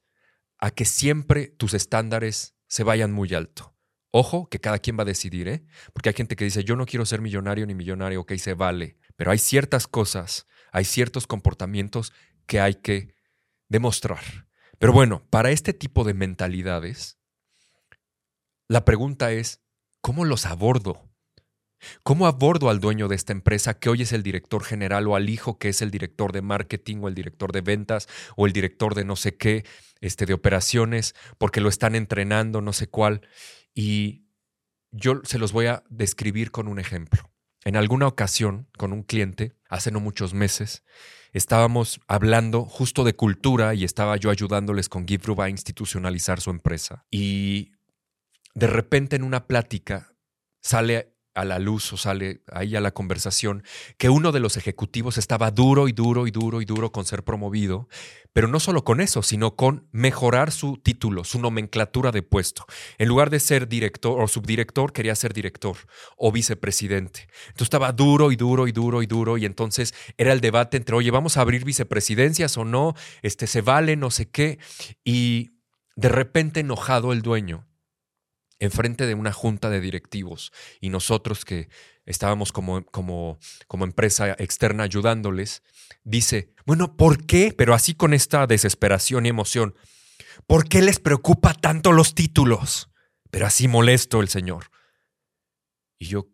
a 0.60 0.70
que 0.70 0.86
siempre 0.86 1.48
tus 1.48 1.74
estándares 1.74 2.56
se 2.68 2.84
vayan 2.84 3.12
muy 3.12 3.34
alto. 3.34 3.76
Ojo, 4.12 4.50
que 4.50 4.60
cada 4.60 4.80
quien 4.80 4.98
va 4.98 5.04
a 5.04 5.06
decidir, 5.06 5.48
¿eh? 5.48 5.66
Porque 5.94 6.10
hay 6.10 6.16
gente 6.16 6.36
que 6.36 6.44
dice, 6.44 6.64
yo 6.64 6.76
no 6.76 6.86
quiero 6.86 7.06
ser 7.06 7.22
millonario 7.22 7.66
ni 7.66 7.76
millonario, 7.76 8.22
ok, 8.22 8.34
se 8.36 8.54
vale. 8.54 8.98
Pero 9.16 9.32
hay 9.32 9.38
ciertas 9.38 9.88
cosas, 9.88 10.48
hay 10.72 10.86
ciertos 10.86 11.28
comportamientos 11.28 12.12
que 12.46 12.60
hay 12.60 12.76
que 12.76 13.16
demostrar. 13.70 14.49
Pero 14.80 14.94
bueno, 14.94 15.24
para 15.30 15.52
este 15.52 15.74
tipo 15.74 16.06
de 16.06 16.14
mentalidades, 16.14 17.20
la 18.70 18.86
pregunta 18.86 19.32
es, 19.34 19.62
¿cómo 20.02 20.24
los 20.24 20.46
abordo? 20.46 21.06
¿Cómo 22.04 22.28
abordo 22.28 22.70
al 22.70 22.80
dueño 22.80 23.08
de 23.08 23.16
esta 23.16 23.34
empresa 23.34 23.78
que 23.78 23.90
hoy 23.90 24.02
es 24.02 24.14
el 24.14 24.24
director 24.24 24.64
general 24.64 25.08
o 25.08 25.16
al 25.16 25.30
hijo 25.30 25.58
que 25.58 25.70
es 25.70 25.82
el 25.82 25.92
director 25.92 26.32
de 26.32 26.42
marketing 26.42 26.98
o 27.02 27.08
el 27.08 27.16
director 27.16 27.52
de 27.52 27.62
ventas 27.62 28.08
o 28.36 28.48
el 28.48 28.54
director 28.54 28.96
de 28.96 29.06
no 29.06 29.16
sé 29.16 29.38
qué, 29.38 29.66
este, 30.02 30.26
de 30.26 30.34
operaciones, 30.34 31.14
porque 31.38 31.62
lo 31.62 31.70
están 31.70 31.96
entrenando, 31.96 32.62
no 32.62 32.74
sé 32.74 32.88
cuál? 32.88 33.22
Y 33.74 34.26
yo 34.92 35.22
se 35.24 35.40
los 35.40 35.52
voy 35.52 35.68
a 35.68 35.84
describir 35.90 36.52
con 36.52 36.68
un 36.68 36.80
ejemplo. 36.80 37.32
En 37.66 37.76
alguna 37.76 38.08
ocasión, 38.08 38.70
con 38.78 38.94
un 38.94 39.04
cliente, 39.04 39.54
hace 39.70 39.92
no 39.92 40.00
muchos 40.00 40.34
meses, 40.34 40.84
estábamos 41.34 42.00
hablando 42.08 42.66
justo 42.66 43.04
de 43.04 43.16
cultura 43.16 43.74
y 43.74 43.84
estaba 43.84 44.18
yo 44.18 44.30
ayudándoles 44.30 44.90
con 44.90 45.08
GiveRub 45.08 45.42
a 45.42 45.50
institucionalizar 45.50 46.42
su 46.42 46.50
empresa. 46.50 47.06
Y 47.10 47.72
de 48.56 48.68
repente 48.68 49.16
en 49.16 49.24
una 49.24 49.48
plática 49.48 50.16
sale 50.62 51.16
a 51.40 51.46
la 51.46 51.58
luz 51.58 51.94
o 51.94 51.98
sale 51.98 52.42
ahí 52.52 52.76
a 52.76 52.82
la 52.82 52.92
conversación 52.92 53.64
que 53.98 54.10
uno 54.10 54.32
de 54.32 54.42
los 54.42 54.58
ejecutivos 54.58 55.18
estaba 55.18 55.52
duro 55.52 55.88
y 55.88 55.94
duro 55.94 56.28
y 56.28 56.32
duro 56.32 56.62
y 56.62 56.66
duro 56.66 56.92
con 56.92 57.06
ser 57.06 57.24
promovido, 57.24 57.88
pero 58.34 58.48
no 58.48 58.60
solo 58.60 58.84
con 58.84 59.00
eso, 59.00 59.24
sino 59.24 59.56
con 59.56 59.88
mejorar 59.92 60.52
su 60.52 60.78
título, 60.78 61.24
su 61.24 61.40
nomenclatura 61.40 62.12
de 62.12 62.24
puesto. 62.24 62.66
En 62.98 63.08
lugar 63.08 63.30
de 63.30 63.40
ser 63.40 63.70
director 63.70 64.22
o 64.22 64.28
subdirector, 64.28 64.92
quería 64.92 65.16
ser 65.16 65.34
director 65.34 65.78
o 66.18 66.32
vicepresidente. 66.32 67.28
Entonces 67.48 67.68
estaba 67.68 67.94
duro 67.94 68.34
y 68.34 68.36
duro 68.36 68.68
y 68.68 68.74
duro 68.74 69.02
y 69.02 69.08
duro 69.08 69.38
y 69.38 69.46
entonces 69.46 69.94
era 70.18 70.34
el 70.34 70.42
debate 70.42 70.76
entre, 70.76 70.96
oye, 70.96 71.10
vamos 71.10 71.38
a 71.38 71.42
abrir 71.42 71.64
vicepresidencias 71.64 72.58
o 72.58 72.66
no, 72.66 72.96
este 73.22 73.48
se 73.48 73.62
vale, 73.62 73.96
no 73.96 74.12
sé 74.12 74.30
qué, 74.30 74.60
y 75.06 75.52
de 75.96 76.10
repente 76.10 76.60
enojado 76.60 77.14
el 77.14 77.22
dueño 77.22 77.69
enfrente 78.60 79.06
de 79.06 79.16
una 79.16 79.32
junta 79.32 79.70
de 79.70 79.82
directivos 79.82 80.52
y 80.82 80.90
nosotros 80.90 81.46
que 81.46 81.70
estábamos 82.06 82.52
como, 82.52 82.84
como, 82.86 83.40
como 83.68 83.86
empresa 83.86 84.36
externa 84.40 84.84
ayudándoles, 84.84 85.64
dice, 86.04 86.54
bueno, 86.66 86.98
¿por 86.98 87.26
qué? 87.26 87.54
Pero 87.58 87.74
así 87.74 87.94
con 87.94 88.14
esta 88.14 88.48
desesperación 88.48 89.26
y 89.26 89.30
emoción, 89.30 89.76
¿por 90.48 90.68
qué 90.68 90.82
les 90.82 91.00
preocupa 91.00 91.54
tanto 91.54 91.92
los 91.92 92.16
títulos? 92.16 92.90
Pero 93.32 93.46
así 93.46 93.68
molesto 93.68 94.22
el 94.22 94.28
señor. 94.28 94.72
Y 95.98 96.08
yo 96.08 96.30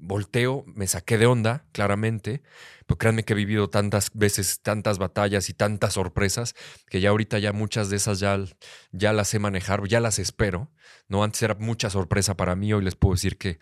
volteo, 0.00 0.64
me 0.66 0.86
saqué 0.86 1.18
de 1.18 1.26
onda, 1.26 1.66
claramente, 1.72 2.42
pero 2.86 2.98
créanme 2.98 3.24
que 3.24 3.34
he 3.34 3.36
vivido 3.36 3.70
tantas 3.70 4.10
veces, 4.14 4.60
tantas 4.60 4.98
batallas 4.98 5.48
y 5.48 5.54
tantas 5.54 5.94
sorpresas, 5.94 6.54
que 6.88 7.00
ya 7.00 7.10
ahorita 7.10 7.38
ya 7.38 7.52
muchas 7.52 7.90
de 7.90 7.96
esas 7.96 8.18
ya, 8.18 8.38
ya 8.92 9.12
las 9.12 9.28
sé 9.28 9.38
manejar, 9.38 9.86
ya 9.86 10.00
las 10.00 10.18
espero. 10.18 10.70
No 11.08 11.22
antes 11.22 11.42
era 11.42 11.54
mucha 11.54 11.90
sorpresa 11.90 12.36
para 12.36 12.56
mí, 12.56 12.72
hoy 12.72 12.82
les 12.82 12.96
puedo 12.96 13.14
decir 13.14 13.36
que 13.38 13.58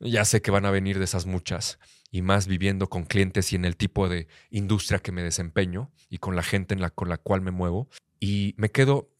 ya 0.00 0.24
sé 0.24 0.42
que 0.42 0.50
van 0.50 0.66
a 0.66 0.70
venir 0.70 0.98
de 0.98 1.04
esas 1.04 1.26
muchas, 1.26 1.78
y 2.10 2.22
más 2.22 2.46
viviendo 2.46 2.88
con 2.88 3.04
clientes 3.04 3.52
y 3.52 3.56
en 3.56 3.64
el 3.64 3.76
tipo 3.76 4.08
de 4.08 4.28
industria 4.50 4.98
que 4.98 5.12
me 5.12 5.22
desempeño 5.22 5.90
y 6.08 6.18
con 6.18 6.36
la 6.36 6.42
gente 6.42 6.76
con 6.94 7.08
la 7.08 7.18
cual 7.18 7.40
me 7.40 7.50
muevo. 7.50 7.88
Y 8.20 8.54
me 8.56 8.70
quedo 8.70 9.10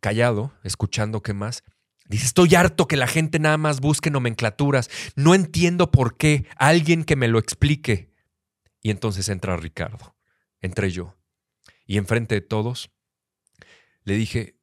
callado, 0.00 0.52
escuchando 0.62 1.22
qué 1.22 1.34
más, 1.34 1.62
Dice, 2.08 2.24
estoy 2.24 2.54
harto 2.54 2.88
que 2.88 2.96
la 2.96 3.06
gente 3.06 3.38
nada 3.38 3.58
más 3.58 3.80
busque 3.80 4.10
nomenclaturas. 4.10 4.90
No 5.14 5.34
entiendo 5.34 5.90
por 5.90 6.16
qué. 6.16 6.46
Alguien 6.56 7.04
que 7.04 7.16
me 7.16 7.28
lo 7.28 7.38
explique. 7.38 8.14
Y 8.80 8.90
entonces 8.90 9.28
entra 9.28 9.56
Ricardo. 9.56 10.16
Entré 10.60 10.90
yo. 10.90 11.16
Y 11.86 11.98
enfrente 11.98 12.34
de 12.34 12.40
todos 12.40 12.90
le 14.04 14.14
dije, 14.14 14.58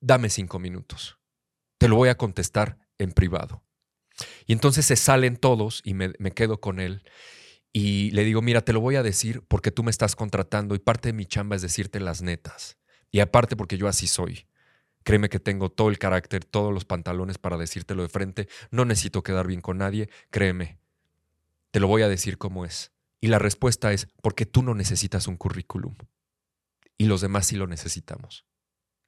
dame 0.00 0.30
cinco 0.30 0.58
minutos. 0.58 1.18
Te 1.76 1.88
lo 1.88 1.96
voy 1.96 2.08
a 2.08 2.16
contestar 2.16 2.78
en 2.96 3.12
privado. 3.12 3.62
Y 4.46 4.54
entonces 4.54 4.86
se 4.86 4.96
salen 4.96 5.36
todos 5.36 5.82
y 5.84 5.92
me, 5.92 6.14
me 6.18 6.32
quedo 6.32 6.58
con 6.58 6.80
él. 6.80 7.02
Y 7.70 8.10
le 8.12 8.24
digo, 8.24 8.40
mira, 8.40 8.62
te 8.62 8.72
lo 8.72 8.80
voy 8.80 8.96
a 8.96 9.02
decir 9.02 9.42
porque 9.46 9.70
tú 9.70 9.82
me 9.82 9.90
estás 9.90 10.16
contratando 10.16 10.74
y 10.74 10.78
parte 10.78 11.10
de 11.10 11.12
mi 11.12 11.26
chamba 11.26 11.56
es 11.56 11.62
decirte 11.62 12.00
las 12.00 12.22
netas. 12.22 12.78
Y 13.10 13.20
aparte 13.20 13.56
porque 13.56 13.76
yo 13.76 13.88
así 13.88 14.06
soy. 14.06 14.46
Créeme 15.06 15.28
que 15.28 15.38
tengo 15.38 15.70
todo 15.70 15.88
el 15.88 16.00
carácter, 16.00 16.44
todos 16.44 16.74
los 16.74 16.84
pantalones 16.84 17.38
para 17.38 17.56
decírtelo 17.56 18.02
de 18.02 18.08
frente. 18.08 18.48
No 18.72 18.84
necesito 18.84 19.22
quedar 19.22 19.46
bien 19.46 19.60
con 19.60 19.78
nadie, 19.78 20.10
créeme. 20.30 20.80
Te 21.70 21.78
lo 21.78 21.86
voy 21.86 22.02
a 22.02 22.08
decir 22.08 22.38
como 22.38 22.64
es. 22.64 22.90
Y 23.20 23.28
la 23.28 23.38
respuesta 23.38 23.92
es 23.92 24.08
porque 24.20 24.46
tú 24.46 24.64
no 24.64 24.74
necesitas 24.74 25.28
un 25.28 25.36
currículum. 25.36 25.94
Y 26.98 27.04
los 27.04 27.20
demás 27.20 27.46
sí 27.46 27.54
lo 27.54 27.68
necesitamos. 27.68 28.46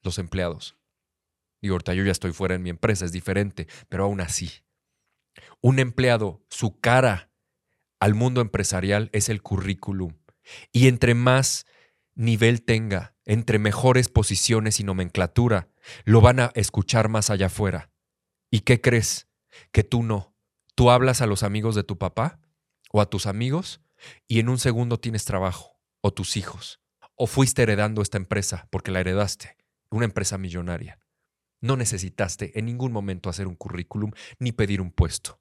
Los 0.05 0.21
empleados. 0.21 0.77
Y 1.61 1.71
ahorita 1.71 1.95
yo 1.95 2.05
ya 2.05 2.13
estoy 2.13 2.33
fuera 2.33 2.55
en 2.55 2.63
mi 2.63 2.71
empresa, 2.71 3.05
es 3.05 3.11
diferente, 3.11 3.67
pero 3.89 4.05
aún 4.05 4.21
así. 4.21 4.53
Un 5.61 5.81
empleado, 5.81 6.45
su 6.49 6.79
cara 6.79 7.33
al 7.99 8.15
mundo 8.15 8.41
empresarial 8.41 9.11
es 9.13 9.29
el 9.29 9.43
currículum. 9.43 10.15
Y 10.71 10.87
entre 10.87 11.15
más 11.15 11.67
nivel 12.15 12.63
tenga, 12.63 13.17
entre 13.29 13.59
mejores 13.59 14.09
posiciones 14.09 14.81
y 14.81 14.85
nomenclatura, 14.85 15.69
lo 16.05 16.23
van 16.23 16.41
a 16.41 16.51
escuchar 16.55 17.11
más 17.11 17.29
allá 17.29 17.47
afuera. 17.47 17.91
¿Y 18.51 18.61
qué 18.61 18.81
crees? 18.81 19.29
Que 19.71 19.85
tú 19.85 20.03
no. 20.03 20.35
Tú 20.75 20.91
hablas 20.91 21.21
a 21.21 21.27
los 21.27 21.43
amigos 21.43 21.75
de 21.75 21.85
tu 21.85 21.99
papá 21.99 22.41
o 22.91 23.03
a 23.03 23.11
tus 23.11 23.27
amigos 23.27 23.83
y 24.27 24.41
en 24.41 24.49
un 24.49 24.59
segundo 24.59 24.99
tienes 24.99 25.27
trabajo 25.27 25.79
o 26.01 26.11
tus 26.11 26.39
hijos. 26.39 26.81
O 27.17 27.27
fuiste 27.27 27.63
heredando 27.63 28.01
esta 28.01 28.17
empresa 28.17 28.67
porque 28.71 28.91
la 28.91 29.01
heredaste, 29.01 29.59
una 29.91 30.07
empresa 30.07 30.39
millonaria. 30.39 30.99
No 31.61 31.77
necesitaste 31.77 32.59
en 32.59 32.65
ningún 32.65 32.93
momento 32.93 33.29
hacer 33.29 33.47
un 33.47 33.57
currículum 33.57 34.13
ni 34.39 34.53
pedir 34.53 34.81
un 34.81 34.91
puesto. 34.91 35.39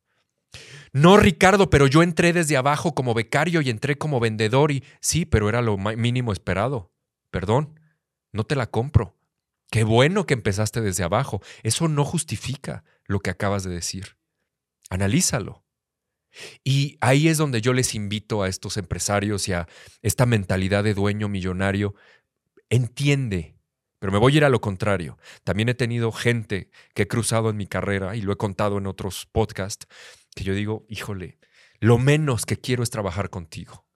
No, 0.91 1.15
Ricardo, 1.15 1.69
pero 1.69 1.88
yo 1.88 2.04
entré 2.04 2.34
desde 2.34 2.58
abajo 2.58 2.93
como 2.93 3.13
becario 3.13 3.62
y 3.62 3.69
entré 3.69 3.97
como 3.97 4.19
vendedor 4.19 4.71
y 4.71 4.84
sí, 5.00 5.26
pero 5.26 5.47
era 5.47 5.62
lo 5.62 5.78
mínimo 5.78 6.34
esperado. 6.34 6.91
Perdón, 7.38 7.80
no 8.32 8.45
te 8.45 8.56
la 8.56 8.71
compro. 8.71 9.15
Qué 9.69 9.84
bueno 9.84 10.26
que 10.26 10.34
empezaste 10.34 10.82
desde 10.82 11.04
abajo. 11.04 11.39
Eso 11.62 11.88
no 11.88 12.04
justifica 12.04 12.84
lo 13.06 13.19
que 13.19 13.30
acabas 13.30 13.63
de 13.63 13.69
decir. 13.69 14.17
Analízalo. 14.89 15.63
Y 16.63 16.97
ahí 17.00 17.28
es 17.28 17.38
donde 17.38 17.62
yo 17.62 17.73
les 17.73 17.93
invito 17.93 18.41
a 18.41 18.47
estos 18.47 18.76
empresarios 18.78 19.47
y 19.50 19.54
a 19.54 19.67
esta 20.02 20.26
mentalidad 20.26 20.84
de 20.84 20.95
dueño 20.95 21.30
millonario. 21.30 21.93
Entiende, 22.71 23.60
pero 24.00 24.12
me 24.12 24.17
voy 24.17 24.34
a 24.34 24.38
ir 24.38 24.43
a 24.43 24.50
lo 24.50 24.60
contrario. 24.60 25.19
También 25.43 25.69
he 25.69 25.76
tenido 25.76 26.12
gente 26.12 26.71
que 26.95 27.04
he 27.04 27.08
cruzado 27.08 27.52
en 27.52 27.58
mi 27.58 27.67
carrera 27.67 28.15
y 28.15 28.21
lo 28.23 28.34
he 28.34 28.38
contado 28.38 28.80
en 28.80 28.88
otros 28.88 29.28
podcasts, 29.32 29.86
que 30.34 30.43
yo 30.43 30.56
digo, 30.56 30.88
híjole, 30.89 31.38
lo 31.80 32.00
menos 32.00 32.47
que 32.47 32.58
quiero 32.58 32.82
es 32.82 32.89
trabajar 32.89 33.30
contigo, 33.30 33.87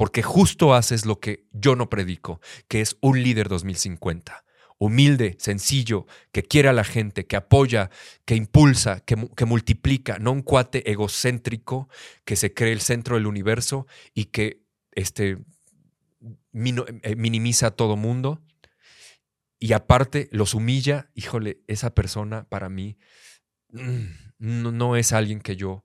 porque 0.00 0.22
justo 0.22 0.72
haces 0.72 1.04
lo 1.04 1.20
que 1.20 1.44
yo 1.52 1.76
no 1.76 1.90
predico, 1.90 2.40
que 2.68 2.80
es 2.80 2.96
un 3.02 3.22
líder 3.22 3.50
2050. 3.50 4.46
Humilde, 4.78 5.36
sencillo, 5.38 6.06
que 6.32 6.42
quiere 6.42 6.70
a 6.70 6.72
la 6.72 6.84
gente, 6.84 7.26
que 7.26 7.36
apoya, 7.36 7.90
que 8.24 8.34
impulsa, 8.34 9.00
que, 9.00 9.44
multiplica, 9.44 10.18
no 10.18 10.32
un 10.32 10.40
cuate 10.40 10.90
egocéntrico 10.90 11.90
que 12.24 12.36
se 12.36 12.54
cree 12.54 12.72
el 12.72 12.80
centro 12.80 13.16
del 13.16 13.26
universo 13.26 13.86
y 14.14 14.24
que 14.24 14.64
este, 14.92 15.32
eh, 15.32 17.16
minimiza 17.16 17.66
a 17.66 17.70
todo 17.72 17.98
mundo 17.98 18.40
y 19.58 19.74
aparte 19.74 20.30
los 20.32 20.54
humilla, 20.54 21.10
híjole, 21.12 21.60
esa 21.66 21.94
persona 21.94 22.48
para 22.48 22.70
mí 22.70 22.96
mm, 23.68 24.06
no, 24.38 24.96
es 24.96 25.12
alguien 25.12 25.42
que 25.42 25.56
yo 25.56 25.84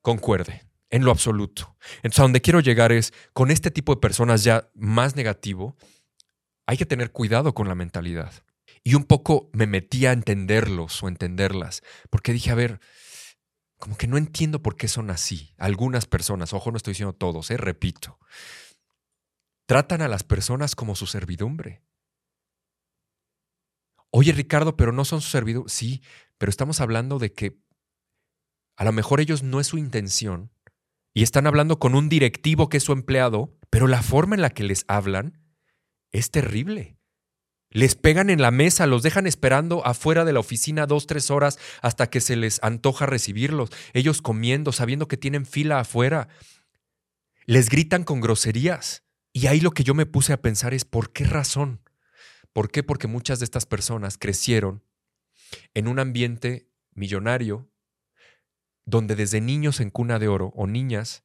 concuerde 0.00 0.62
en 0.92 1.04
lo 1.04 1.10
absoluto. 1.10 1.74
Entonces, 1.96 2.20
a 2.20 2.22
donde 2.22 2.42
quiero 2.42 2.60
llegar 2.60 2.92
es, 2.92 3.12
con 3.32 3.50
este 3.50 3.70
tipo 3.70 3.94
de 3.94 4.00
personas 4.00 4.44
ya 4.44 4.70
más 4.74 5.16
negativo, 5.16 5.74
hay 6.66 6.76
que 6.76 6.86
tener 6.86 7.10
cuidado 7.10 7.54
con 7.54 7.66
la 7.66 7.74
mentalidad. 7.74 8.32
Y 8.84 8.94
un 8.94 9.04
poco 9.04 9.50
me 9.52 9.66
metí 9.66 10.06
a 10.06 10.12
entenderlos 10.12 11.02
o 11.02 11.08
entenderlas, 11.08 11.82
porque 12.10 12.32
dije, 12.32 12.50
a 12.50 12.54
ver, 12.54 12.78
como 13.78 13.96
que 13.96 14.06
no 14.06 14.18
entiendo 14.18 14.62
por 14.62 14.76
qué 14.76 14.86
son 14.86 15.10
así. 15.10 15.54
Algunas 15.56 16.06
personas, 16.06 16.52
ojo, 16.52 16.70
no 16.70 16.76
estoy 16.76 16.92
diciendo 16.92 17.14
todos, 17.14 17.50
eh, 17.50 17.56
repito, 17.56 18.18
tratan 19.66 20.02
a 20.02 20.08
las 20.08 20.24
personas 20.24 20.76
como 20.76 20.94
su 20.94 21.06
servidumbre. 21.06 21.82
Oye, 24.10 24.32
Ricardo, 24.32 24.76
pero 24.76 24.92
no 24.92 25.06
son 25.06 25.22
su 25.22 25.30
servidor. 25.30 25.70
Sí, 25.70 26.02
pero 26.36 26.50
estamos 26.50 26.82
hablando 26.82 27.18
de 27.18 27.32
que 27.32 27.58
a 28.76 28.84
lo 28.84 28.92
mejor 28.92 29.20
ellos 29.20 29.42
no 29.42 29.58
es 29.58 29.68
su 29.68 29.78
intención 29.78 30.50
y 31.14 31.22
están 31.22 31.46
hablando 31.46 31.78
con 31.78 31.94
un 31.94 32.08
directivo 32.08 32.68
que 32.68 32.78
es 32.78 32.84
su 32.84 32.92
empleado, 32.92 33.58
pero 33.70 33.86
la 33.86 34.02
forma 34.02 34.34
en 34.34 34.42
la 34.42 34.50
que 34.50 34.64
les 34.64 34.84
hablan 34.88 35.38
es 36.10 36.30
terrible. 36.30 36.96
Les 37.70 37.94
pegan 37.94 38.28
en 38.28 38.42
la 38.42 38.50
mesa, 38.50 38.86
los 38.86 39.02
dejan 39.02 39.26
esperando 39.26 39.86
afuera 39.86 40.26
de 40.26 40.34
la 40.34 40.40
oficina 40.40 40.86
dos, 40.86 41.06
tres 41.06 41.30
horas 41.30 41.58
hasta 41.80 42.10
que 42.10 42.20
se 42.20 42.36
les 42.36 42.62
antoja 42.62 43.06
recibirlos. 43.06 43.70
Ellos 43.94 44.20
comiendo, 44.20 44.72
sabiendo 44.72 45.08
que 45.08 45.16
tienen 45.16 45.46
fila 45.46 45.80
afuera. 45.80 46.28
Les 47.46 47.70
gritan 47.70 48.04
con 48.04 48.20
groserías. 48.20 49.04
Y 49.32 49.46
ahí 49.46 49.60
lo 49.60 49.70
que 49.70 49.84
yo 49.84 49.94
me 49.94 50.04
puse 50.04 50.34
a 50.34 50.42
pensar 50.42 50.74
es, 50.74 50.84
¿por 50.84 51.12
qué 51.12 51.24
razón? 51.24 51.80
¿Por 52.52 52.70
qué? 52.70 52.82
Porque 52.82 53.06
muchas 53.06 53.38
de 53.38 53.46
estas 53.46 53.64
personas 53.64 54.18
crecieron 54.18 54.84
en 55.72 55.88
un 55.88 55.98
ambiente 55.98 56.68
millonario 56.94 57.71
donde 58.84 59.16
desde 59.16 59.40
niños 59.40 59.80
en 59.80 59.90
cuna 59.90 60.18
de 60.18 60.28
oro 60.28 60.52
o 60.56 60.66
niñas 60.66 61.24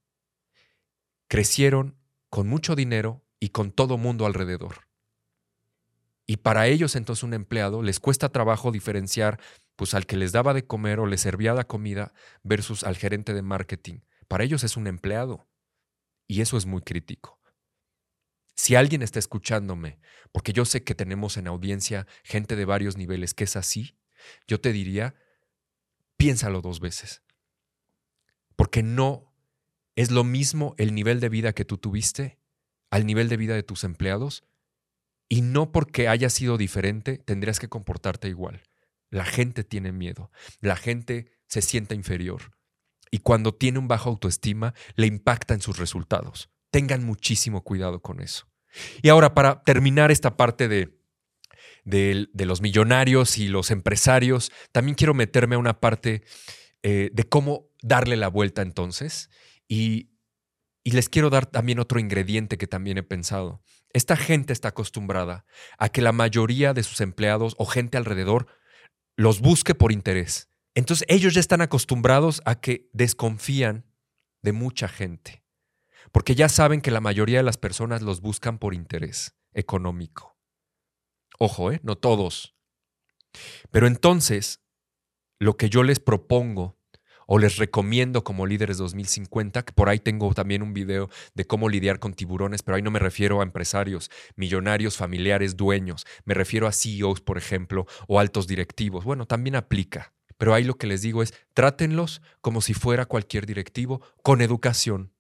crecieron 1.27 1.97
con 2.29 2.47
mucho 2.47 2.75
dinero 2.75 3.25
y 3.39 3.49
con 3.49 3.71
todo 3.71 3.97
mundo 3.97 4.25
alrededor. 4.25 4.87
Y 6.25 6.37
para 6.37 6.67
ellos 6.67 6.95
entonces 6.95 7.23
un 7.23 7.33
empleado 7.33 7.81
les 7.81 7.99
cuesta 7.99 8.29
trabajo 8.29 8.71
diferenciar 8.71 9.39
pues 9.77 9.93
al 9.93 10.05
que 10.05 10.17
les 10.17 10.33
daba 10.33 10.53
de 10.53 10.65
comer 10.65 10.99
o 10.99 11.05
les 11.05 11.21
servía 11.21 11.53
la 11.53 11.65
comida 11.65 12.13
versus 12.43 12.83
al 12.83 12.97
gerente 12.97 13.33
de 13.33 13.41
marketing. 13.41 13.99
Para 14.27 14.43
ellos 14.43 14.63
es 14.63 14.75
un 14.75 14.87
empleado. 14.87 15.47
Y 16.27 16.41
eso 16.41 16.57
es 16.57 16.65
muy 16.65 16.81
crítico. 16.81 17.39
Si 18.55 18.75
alguien 18.75 19.03
está 19.03 19.19
escuchándome, 19.19 19.99
porque 20.31 20.51
yo 20.51 20.65
sé 20.65 20.83
que 20.83 20.95
tenemos 20.95 21.37
en 21.37 21.47
audiencia 21.47 22.07
gente 22.23 22.55
de 22.55 22.65
varios 22.65 22.97
niveles 22.97 23.33
que 23.33 23.45
es 23.45 23.55
así, 23.55 23.97
yo 24.47 24.59
te 24.59 24.73
diría, 24.73 25.15
piénsalo 26.17 26.61
dos 26.61 26.79
veces. 26.79 27.21
Porque 28.57 28.83
no 28.83 29.33
es 29.95 30.11
lo 30.11 30.25
mismo 30.25 30.75
el 30.77 30.93
nivel 30.93 31.21
de 31.21 31.29
vida 31.29 31.53
que 31.53 31.63
tú 31.63 31.77
tuviste 31.77 32.37
al 32.91 33.05
nivel 33.05 33.29
de 33.29 33.37
vida 33.37 33.55
de 33.55 33.63
tus 33.63 33.85
empleados 33.85 34.43
y 35.29 35.41
no 35.41 35.71
porque 35.71 36.09
haya 36.09 36.29
sido 36.29 36.57
diferente 36.57 37.17
tendrías 37.17 37.59
que 37.59 37.69
comportarte 37.69 38.27
igual. 38.27 38.63
La 39.09 39.23
gente 39.23 39.63
tiene 39.63 39.93
miedo, 39.93 40.31
la 40.59 40.75
gente 40.75 41.31
se 41.47 41.61
siente 41.61 41.95
inferior 41.95 42.57
y 43.11 43.19
cuando 43.19 43.53
tiene 43.53 43.79
un 43.79 43.87
bajo 43.87 44.09
autoestima 44.09 44.73
le 44.95 45.07
impacta 45.07 45.53
en 45.53 45.61
sus 45.61 45.77
resultados. 45.77 46.49
Tengan 46.71 47.05
muchísimo 47.05 47.63
cuidado 47.63 48.01
con 48.01 48.19
eso. 48.19 48.47
Y 49.01 49.09
ahora, 49.09 49.33
para 49.33 49.63
terminar 49.63 50.11
esta 50.11 50.35
parte 50.37 50.67
de, 50.67 50.97
de, 51.85 52.45
los 52.45 52.61
millonarios 52.61 53.37
y 53.37 53.47
los 53.47 53.71
empresarios, 53.71 54.51
también 54.71 54.95
quiero 54.95 55.13
meterme 55.13 55.55
a 55.55 55.59
una 55.59 55.79
parte 55.79 56.23
eh, 56.89 57.09
de 57.11 57.27
cómo 57.27 57.67
darle 57.81 58.15
la 58.15 58.29
vuelta 58.29 58.61
entonces. 58.61 59.29
Y, 59.67 60.11
y 60.85 60.91
les 60.91 61.09
quiero 61.09 61.29
dar 61.29 61.45
también 61.45 61.79
otro 61.79 61.99
ingrediente 61.99 62.57
que 62.57 62.65
también 62.65 62.97
he 62.97 63.03
pensado. 63.03 63.61
Esta 63.91 64.15
gente 64.15 64.53
está 64.53 64.69
acostumbrada 64.69 65.45
a 65.77 65.89
que 65.89 66.01
la 66.01 66.13
mayoría 66.13 66.73
de 66.73 66.83
sus 66.83 67.01
empleados 67.01 67.55
o 67.57 67.65
gente 67.65 67.97
alrededor 67.97 68.47
los 69.17 69.41
busque 69.41 69.75
por 69.75 69.91
interés. 69.91 70.49
Entonces 70.75 71.05
ellos 71.09 71.33
ya 71.33 71.41
están 71.41 71.59
acostumbrados 71.59 72.41
a 72.45 72.61
que 72.61 72.89
desconfían 72.93 73.85
de 74.41 74.53
mucha 74.53 74.87
gente, 74.87 75.43
porque 76.13 76.35
ya 76.35 76.47
saben 76.47 76.79
que 76.79 76.91
la 76.91 77.01
mayoría 77.01 77.39
de 77.39 77.43
las 77.43 77.57
personas 77.57 78.01
los 78.01 78.21
buscan 78.21 78.59
por 78.59 78.73
interés 78.73 79.35
económico. 79.51 80.37
Ojo, 81.37 81.69
¿eh? 81.69 81.81
no 81.83 81.97
todos. 81.97 82.55
Pero 83.71 83.87
entonces, 83.87 84.63
lo 85.37 85.57
que 85.57 85.69
yo 85.69 85.83
les 85.83 85.99
propongo 85.99 86.76
o 87.27 87.37
les 87.37 87.57
recomiendo 87.57 88.23
como 88.23 88.47
líderes 88.47 88.77
2050, 88.77 89.63
que 89.63 89.73
por 89.73 89.89
ahí 89.89 89.99
tengo 89.99 90.33
también 90.33 90.63
un 90.63 90.73
video 90.73 91.09
de 91.35 91.45
cómo 91.45 91.69
lidiar 91.69 91.99
con 91.99 92.13
tiburones, 92.13 92.63
pero 92.63 92.77
ahí 92.77 92.81
no 92.81 92.89
me 92.89 92.99
refiero 92.99 93.41
a 93.41 93.43
empresarios, 93.43 94.09
millonarios, 94.35 94.97
familiares, 94.97 95.55
dueños, 95.55 96.05
me 96.25 96.33
refiero 96.33 96.67
a 96.67 96.71
CEOs, 96.71 97.21
por 97.21 97.37
ejemplo, 97.37 97.85
o 98.07 98.19
altos 98.19 98.47
directivos. 98.47 99.03
Bueno, 99.03 99.27
también 99.27 99.55
aplica, 99.55 100.13
pero 100.37 100.53
ahí 100.53 100.63
lo 100.63 100.77
que 100.77 100.87
les 100.87 101.01
digo 101.01 101.21
es, 101.21 101.33
trátenlos 101.53 102.21
como 102.41 102.61
si 102.61 102.73
fuera 102.73 103.05
cualquier 103.05 103.45
directivo, 103.45 104.01
con 104.23 104.41
educación, 104.41 105.13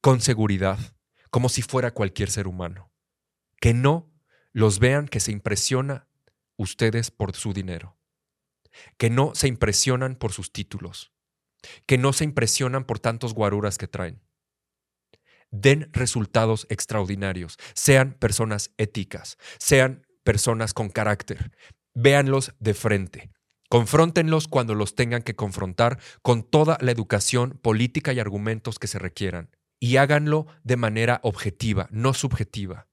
con 0.00 0.20
seguridad, 0.20 0.78
como 1.30 1.48
si 1.48 1.62
fuera 1.62 1.92
cualquier 1.92 2.30
ser 2.30 2.48
humano. 2.48 2.90
Que 3.60 3.72
no 3.72 4.10
los 4.52 4.80
vean 4.80 5.06
que 5.06 5.20
se 5.20 5.30
impresiona 5.30 6.08
ustedes 6.56 7.12
por 7.12 7.36
su 7.36 7.52
dinero. 7.52 7.96
Que 8.96 9.10
no 9.10 9.34
se 9.34 9.46
impresionan 9.46 10.16
por 10.16 10.32
sus 10.32 10.52
títulos 10.52 11.12
que 11.86 11.98
no 11.98 12.12
se 12.12 12.24
impresionan 12.24 12.84
por 12.84 12.98
tantos 12.98 13.34
guaruras 13.34 13.78
que 13.78 13.88
traen. 13.88 14.22
Den 15.50 15.90
resultados 15.92 16.66
extraordinarios, 16.70 17.58
sean 17.74 18.14
personas 18.14 18.72
éticas, 18.78 19.36
sean 19.58 20.06
personas 20.24 20.72
con 20.72 20.88
carácter, 20.88 21.52
véanlos 21.94 22.54
de 22.58 22.74
frente. 22.74 23.30
Confróntenlos 23.68 24.48
cuando 24.48 24.74
los 24.74 24.94
tengan 24.94 25.22
que 25.22 25.36
confrontar 25.36 25.98
con 26.22 26.42
toda 26.42 26.76
la 26.80 26.90
educación 26.90 27.58
política 27.62 28.12
y 28.12 28.20
argumentos 28.20 28.78
que 28.78 28.86
se 28.86 28.98
requieran. 28.98 29.50
Y 29.80 29.96
háganlo 29.96 30.46
de 30.62 30.76
manera 30.76 31.20
objetiva, 31.22 31.88
no 31.90 32.14
subjetiva. 32.14 32.88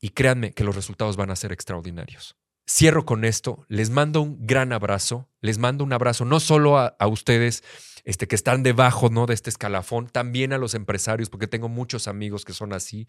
Y 0.00 0.10
créanme 0.10 0.52
que 0.52 0.64
los 0.64 0.74
resultados 0.74 1.16
van 1.16 1.30
a 1.30 1.36
ser 1.36 1.52
extraordinarios. 1.52 2.36
Cierro 2.66 3.04
con 3.04 3.24
esto, 3.24 3.64
les 3.68 3.90
mando 3.90 4.22
un 4.22 4.46
gran 4.46 4.72
abrazo, 4.72 5.28
les 5.40 5.58
mando 5.58 5.84
un 5.84 5.92
abrazo 5.92 6.24
no 6.24 6.40
solo 6.40 6.78
a, 6.78 6.96
a 6.98 7.06
ustedes, 7.06 7.62
este, 8.04 8.28
que 8.28 8.34
están 8.34 8.62
debajo 8.62 9.08
¿no? 9.08 9.26
de 9.26 9.34
este 9.34 9.50
escalafón, 9.50 10.08
también 10.08 10.52
a 10.52 10.58
los 10.58 10.74
empresarios, 10.74 11.30
porque 11.30 11.46
tengo 11.46 11.68
muchos 11.68 12.06
amigos 12.06 12.44
que 12.44 12.52
son 12.52 12.72
así 12.72 13.06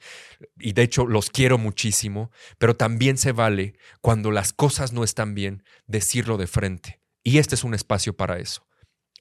y 0.58 0.74
de 0.74 0.84
hecho 0.84 1.06
los 1.06 1.30
quiero 1.30 1.58
muchísimo, 1.58 2.32
pero 2.58 2.76
también 2.76 3.18
se 3.18 3.32
vale 3.32 3.78
cuando 4.02 4.32
las 4.32 4.54
cosas 4.54 4.94
no 4.94 5.04
están 5.04 5.36
bien 5.36 5.64
decirlo 5.86 6.38
de 6.38 6.48
frente. 6.48 7.02
Y 7.24 7.40
este 7.40 7.56
es 7.56 7.64
un 7.64 7.74
espacio 7.74 8.16
para 8.16 8.40
eso. 8.40 8.68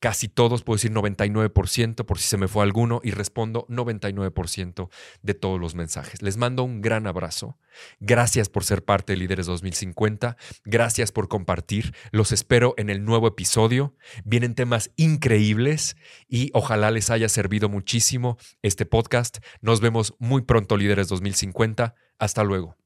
casi 0.00 0.28
todos, 0.28 0.62
puedo 0.62 0.76
decir 0.76 0.92
99%, 0.92 2.04
por 2.04 2.18
si 2.18 2.28
se 2.28 2.36
me 2.36 2.48
fue 2.48 2.62
alguno, 2.62 3.00
y 3.02 3.10
respondo 3.10 3.66
99% 3.68 4.88
de 5.22 5.34
todos 5.34 5.60
los 5.60 5.74
mensajes. 5.74 6.22
Les 6.22 6.36
mando 6.36 6.62
un 6.62 6.80
gran 6.80 7.06
abrazo. 7.06 7.58
Gracias 8.00 8.48
por 8.48 8.64
ser 8.64 8.84
parte 8.84 9.12
de 9.12 9.18
Líderes 9.18 9.46
2050. 9.46 10.36
Gracias 10.64 11.12
por 11.12 11.28
compartir. 11.28 11.94
Los 12.10 12.32
espero 12.32 12.74
en 12.76 12.90
el 12.90 13.04
nuevo 13.04 13.26
episodio. 13.28 13.94
Vienen 14.24 14.54
temas 14.54 14.90
increíbles 14.96 15.96
y 16.28 16.50
ojalá 16.54 16.90
les 16.90 17.10
haya 17.10 17.28
servido 17.28 17.68
muchísimo 17.68 18.38
este 18.62 18.86
podcast. 18.86 19.38
Nos 19.60 19.80
vemos 19.80 20.14
muy 20.18 20.42
pronto, 20.42 20.76
Líderes 20.76 21.08
2050. 21.08 21.94
Hasta 22.18 22.44
luego. 22.44 22.76